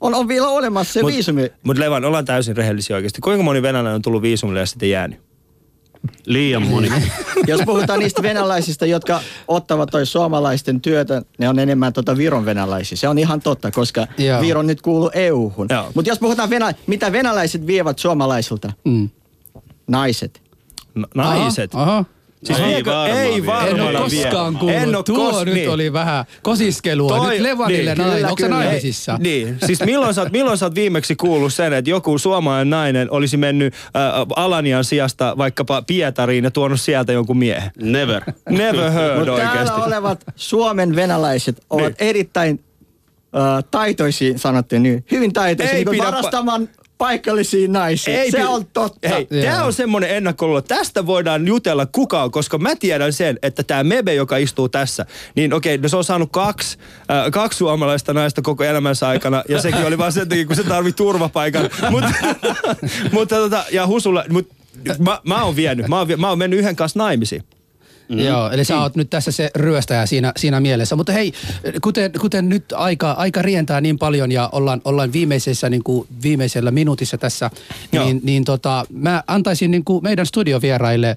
[0.00, 1.50] on, on vielä olemassa se Mut- viisumi.
[1.62, 3.20] Mut Levan, ollaan täysin rehellisiä oikeasti.
[3.20, 5.20] Kuinka moni venäläinen on tullut viisumille ja sitten jäänyt?
[6.26, 6.88] Liian moni.
[7.46, 12.96] Jos puhutaan niistä venäläisistä, jotka ottavat toi suomalaisten työtä, ne on enemmän tota Viron venäläisiä.
[12.96, 14.40] Se on ihan totta, koska Joo.
[14.40, 15.68] Viro nyt kuuluu EU-hun.
[15.94, 18.72] Mutta jos puhutaan venä- mitä venäläiset vievät suomalaisilta?
[18.84, 19.08] Mm.
[19.86, 20.49] Naiset.
[21.14, 21.74] Naiset.
[21.74, 22.04] Aha, aha.
[22.44, 24.76] Siis Ei viekö- varmaan ei varmaan En ole koskaan kuullut.
[24.82, 25.70] En ole Tuo kos- nyt niin.
[25.70, 27.16] oli vähän kosiskelua.
[27.16, 28.30] Toi- nyt Levanille niin, nainen.
[28.30, 29.16] Onko naimisissa?
[29.20, 33.10] Niin, siis milloin sä, oot- milloin sä oot viimeksi kuullut sen, että joku suomalainen nainen
[33.10, 34.00] olisi mennyt äh,
[34.36, 37.70] Alanian sijasta vaikkapa Pietariin ja tuonut sieltä jonkun miehen?
[37.82, 38.22] Never.
[38.50, 39.80] Never heard Mutta täällä oikeasti.
[39.80, 42.08] olevat Suomen venäläiset ovat Niin.
[42.08, 42.64] erittäin
[43.36, 46.62] äh, taitoisia, sanottiin niin, hyvin taitoisia, Ei niin pidä pa-
[47.00, 48.30] varastamaan paikallisia naisia.
[48.30, 49.08] se on totta.
[49.08, 50.60] Hei, tämä on semmoinen ennakkoluulo.
[50.60, 55.52] Tästä voidaan jutella kukaan, koska mä tiedän sen, että tämä Mebe, joka istuu tässä, niin
[55.52, 56.78] okei, no se on saanut kaksi,
[57.10, 60.64] äh, kaksi suomalaista naista koko elämänsä aikana, ja sekin oli vaan sen takia, kun se
[60.64, 61.70] tarvii turvapaikan.
[61.90, 62.04] Mut,
[63.12, 64.48] mutta tota, ja Husulla, mut,
[64.98, 67.44] mä, mä oon vienyt, mä oon, mä oon mennyt yhden kanssa naimisiin.
[68.10, 68.18] Mm.
[68.18, 70.96] Joo, eli sä oot nyt tässä se ryöstäjä siinä, siinä mielessä.
[70.96, 71.32] Mutta hei,
[71.80, 76.70] kuten, kuten nyt aika, aika rientää niin paljon ja ollaan, ollaan viimeisessä, niin kuin viimeisellä
[76.70, 77.50] minuutissa tässä,
[77.92, 78.04] Joo.
[78.04, 81.16] niin, niin tota, mä antaisin niin kuin meidän studiovieraille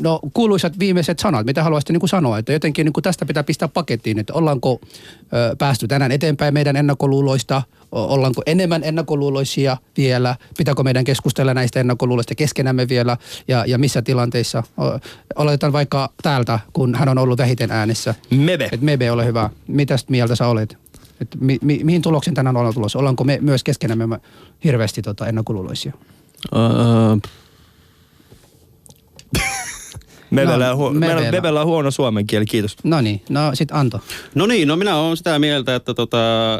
[0.00, 1.46] no, kuuluisat viimeiset sanat.
[1.46, 2.38] Mitä haluaisitte niin kuin sanoa?
[2.38, 6.76] Että jotenkin niin kuin tästä pitää pistää pakettiin, että ollaanko ö, päästy tänään eteenpäin meidän
[6.76, 7.62] ennakkoluuloista,
[7.94, 13.16] ollaanko enemmän ennakkoluuloisia vielä, pitääkö meidän keskustella näistä ennakkoluuloista keskenämme vielä
[13.48, 14.62] ja, ja missä tilanteissa.
[14.80, 14.98] O-
[15.36, 18.14] Oletetaan vaikka täältä, kun hän on ollut vähiten äänessä.
[18.30, 18.68] Mebe.
[18.72, 19.50] Et Mebe, ole hyvä.
[19.66, 20.76] Mitäs mieltä sä olet?
[21.20, 22.98] Et mi, mi, mihin tuloksen tänään ollaan tulossa?
[22.98, 24.20] Ollaanko me myös keskenämme
[24.64, 25.92] hirveästi tota, ennakkoluuloisia?
[26.54, 27.16] Öö,
[30.34, 31.14] Mebellä, No, Mebellä.
[31.14, 31.30] Mebellä.
[31.30, 32.76] Mebellä on huono suomen kieli, kiitos.
[32.84, 34.00] No niin, no sit Anto.
[34.34, 36.16] No niin, no minä olen sitä mieltä, että tota,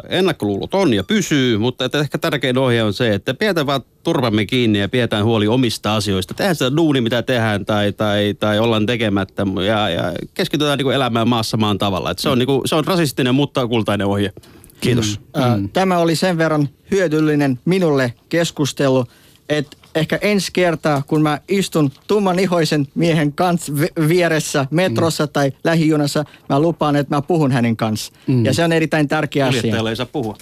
[0.09, 4.45] ennakkoluulot on ja pysyy, mutta että ehkä tärkein ohje on se, että pidetään vaan turvamme
[4.45, 6.33] kiinni ja pidetään huoli omista asioista.
[6.33, 11.27] Tehdään sitä duuni, mitä tehdään tai, tai, tai ollaan tekemättä ja, ja keskitytään niin elämään
[11.27, 12.11] maassa maan tavalla.
[12.11, 14.33] Et se, on, niin kuin, se on rasistinen, mutta kultainen ohje.
[14.81, 15.19] Kiitos.
[15.35, 15.41] Mm.
[15.41, 19.05] Ää, Tämä oli sen verran hyödyllinen minulle keskustelu,
[19.49, 25.51] että ehkä ensi kertaa, kun mä istun tumman ihoisen miehen kanssa vi- vieressä metrossa tai
[25.63, 28.13] lähijunassa, mä lupaan, että mä puhun hänen kanssa.
[28.43, 29.61] Ja se on erittäin tärkeä asia.
[29.89, 30.37] Ei saa puhua.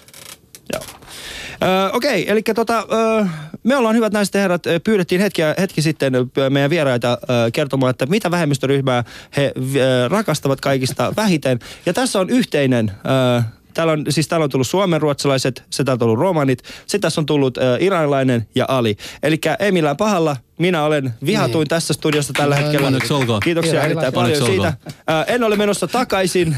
[1.63, 3.25] Öö, Okei, eli tota, öö,
[3.63, 6.13] me ollaan hyvät naiset ja herrat, pyydettiin hetki, hetki sitten
[6.49, 9.03] meidän vieraita öö, kertomaan, että mitä vähemmistöryhmää
[9.37, 11.59] he öö, rakastavat kaikista vähiten.
[11.85, 13.41] Ja tässä on yhteinen, öö,
[13.73, 17.25] täällä on, siis täällä on tullut suomenruotsalaiset, se täältä on tullut romanit, se tässä on
[17.25, 18.97] tullut öö, iranilainen ja Ali.
[19.23, 21.67] Eli ei millään pahalla, minä olen vihatuin Niin.
[21.69, 22.87] tässä studiossa tällä No, hetkellä.
[22.87, 23.39] onneksi olkoon.
[23.43, 24.73] Kiitoksia Hyvä, erittäin paljon Onneksi siitä.
[25.07, 26.55] Ää, en ole menossa takaisin.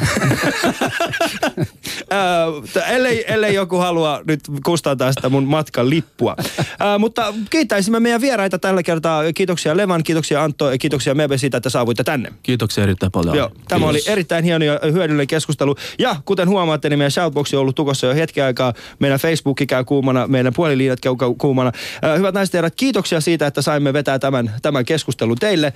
[2.73, 6.35] T- ellei, ellei joku halua nyt kustantaa sitä mun matkan lippua.
[6.79, 9.23] Ää, mutta kiittäisimme meidän vieraita tällä kertaa.
[9.33, 12.33] Kiitoksia Levan, kiitoksia Antto ja kiitoksia Mebe siitä, että saavuitte tänne.
[12.43, 13.37] Kiitoksia erittäin paljon.
[13.37, 15.75] Joo, tämä oli erittäin hieno ja hyödyllinen keskustelu.
[15.99, 18.73] Ja kuten huomaatte, niin meidän shoutboxi on ollut tukossa jo hetken aikaa.
[18.99, 21.71] Meidän Facebook käy kuumana, meidän puhelinliinat käy ku- kuumana.
[22.03, 25.73] Äh, hyvät naiset ja herrat, kiitoksia siitä, että saimme vetää tämän, tämän keskustelun teille.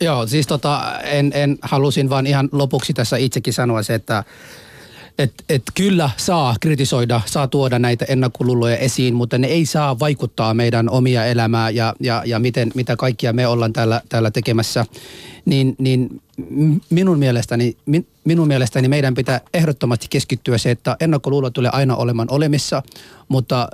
[0.00, 4.24] Joo, siis tota, en, en halusin vaan ihan lopuksi tässä itsekin sanoa se, että
[5.18, 10.54] et, et kyllä saa kritisoida, saa tuoda näitä ennakkoluuloja esiin, mutta ne ei saa vaikuttaa
[10.54, 14.86] meidän omia elämää ja, ja, ja miten, mitä kaikkia me ollaan täällä, täällä tekemässä.
[15.44, 16.22] Niin, niin
[16.90, 22.28] minun, mielestäni, min, minun mielestäni meidän pitää ehdottomasti keskittyä se, että ennakkoluulo tulee aina olemaan
[22.30, 22.82] olemissa,
[23.28, 23.68] mutta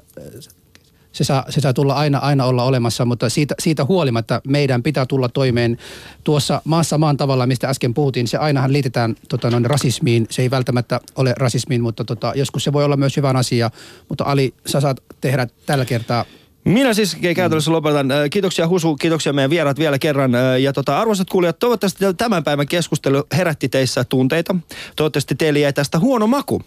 [1.16, 5.06] se saa, se saa tulla aina, aina olla olemassa, mutta siitä, siitä huolimatta meidän pitää
[5.06, 5.78] tulla toimeen
[6.24, 8.28] tuossa maassa maan tavalla, mistä äsken puhuttiin.
[8.28, 10.26] Se ainahan liitetään tota, noin rasismiin.
[10.30, 13.70] Se ei välttämättä ole rasismiin, mutta tota, joskus se voi olla myös hyvä asia.
[14.08, 16.24] Mutta Ali, sä saat tehdä tällä kertaa
[16.64, 18.08] Minä siis käytännössä lopetan.
[18.30, 20.32] Kiitoksia Husu, kiitoksia meidän vieraat vielä kerran.
[20.60, 24.56] Ja tota, arvoisat kuulijat, toivottavasti tämän päivän keskustelu herätti teissä tunteita.
[24.96, 26.62] Toivottavasti teille jäi tästä huono maku.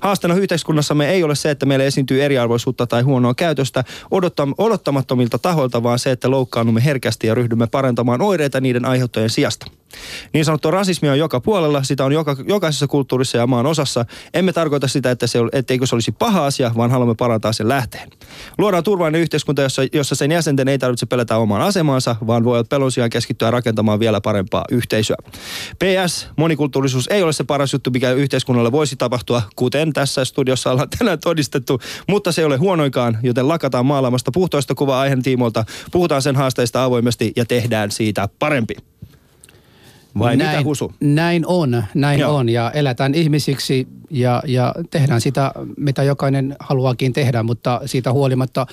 [0.00, 5.82] Haasteena yhteiskunnassamme ei ole se, että meillä esiintyy eriarvoisuutta tai huonoa käytöstä odottam- odottamattomilta tahoilta,
[5.82, 9.66] vaan se, että loukkaannumme herkästi ja ryhdymme parantamaan oireita niiden aiheuttajien sijasta.
[10.32, 14.04] Niin sanottu rasismi on joka puolella, sitä on joka, jokaisessa kulttuurissa ja maan osassa.
[14.34, 18.08] Emme tarkoita sitä, että se, etteikö se olisi paha asia, vaan haluamme parantaa sen lähteen.
[18.58, 22.92] Luodaan turvallinen yhteiskunta, jossa, jossa sen jäsenten ei tarvitse pelätä omaan asemaansa, vaan voi pelon
[22.92, 25.16] sijaan keskittyä rakentamaan vielä parempaa yhteisöä.
[25.78, 30.88] PS, monikulttuurisuus ei ole se paras juttu, mikä yhteiskunnalle voisi tapahtua, kuten tässä studiossa ollaan
[30.98, 36.22] tänään todistettu, mutta se ei ole huonoinkaan, joten lakataan maalaamasta puhtoista kuvaa aiheen tiimoilta, puhutaan
[36.22, 38.91] sen haasteista avoimesti ja tehdään siitä parempi.
[40.18, 40.92] Vai näin, mitä Husu?
[41.00, 42.36] Näin on, näin Joo.
[42.36, 42.48] on.
[42.48, 48.66] Ja eletään ihmisiksi ja, ja tehdään sitä, mitä jokainen haluaakin tehdä, mutta siitä huolimatta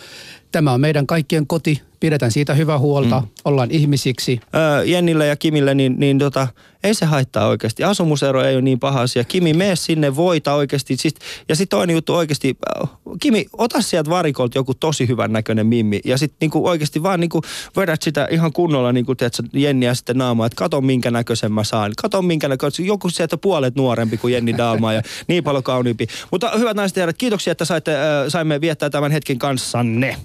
[0.52, 1.82] tämä on meidän kaikkien koti.
[2.00, 3.28] Pidetään siitä hyvää huolta, mm.
[3.45, 4.39] ollaan ihmisiksi.
[4.56, 6.47] Öö, Jennille ja Kimille, niin, niin tota,
[6.84, 7.84] ei se haittaa oikeasti.
[7.84, 9.24] Asumusero ei ole niin paha asia.
[9.24, 10.97] Kimi, mene sinne, voita oikeasti.
[10.97, 11.16] Siis,
[11.50, 12.89] ja sitten toinen juttu oikeasti, äh,
[13.22, 16.00] Kimi, ota sieltä varikolta joku tosi hyvän näköinen mimmi.
[16.06, 17.41] Ja sitten niinku oikeasti vaan niinku
[17.78, 21.91] vedät sitä ihan kunnolla, niinku, tiedätkö, Jenniä sitten naamaa, että kato minkä näköisen mä saan.
[22.02, 26.08] Kato minkä näköisen, joku sieltä puolet nuorempi kuin Jenni Dalma ja niin paljon kauniimpi.
[26.32, 30.16] Mutta hyvät naiset ja herrat, kiitoksia, että saitte, äh, saimme viettää tämän hetken kanssanne.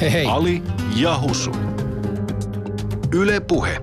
[0.00, 0.26] Hei hei.
[0.26, 0.62] Ali
[0.96, 1.50] ja Husu.
[3.14, 3.80] Yle Puhe.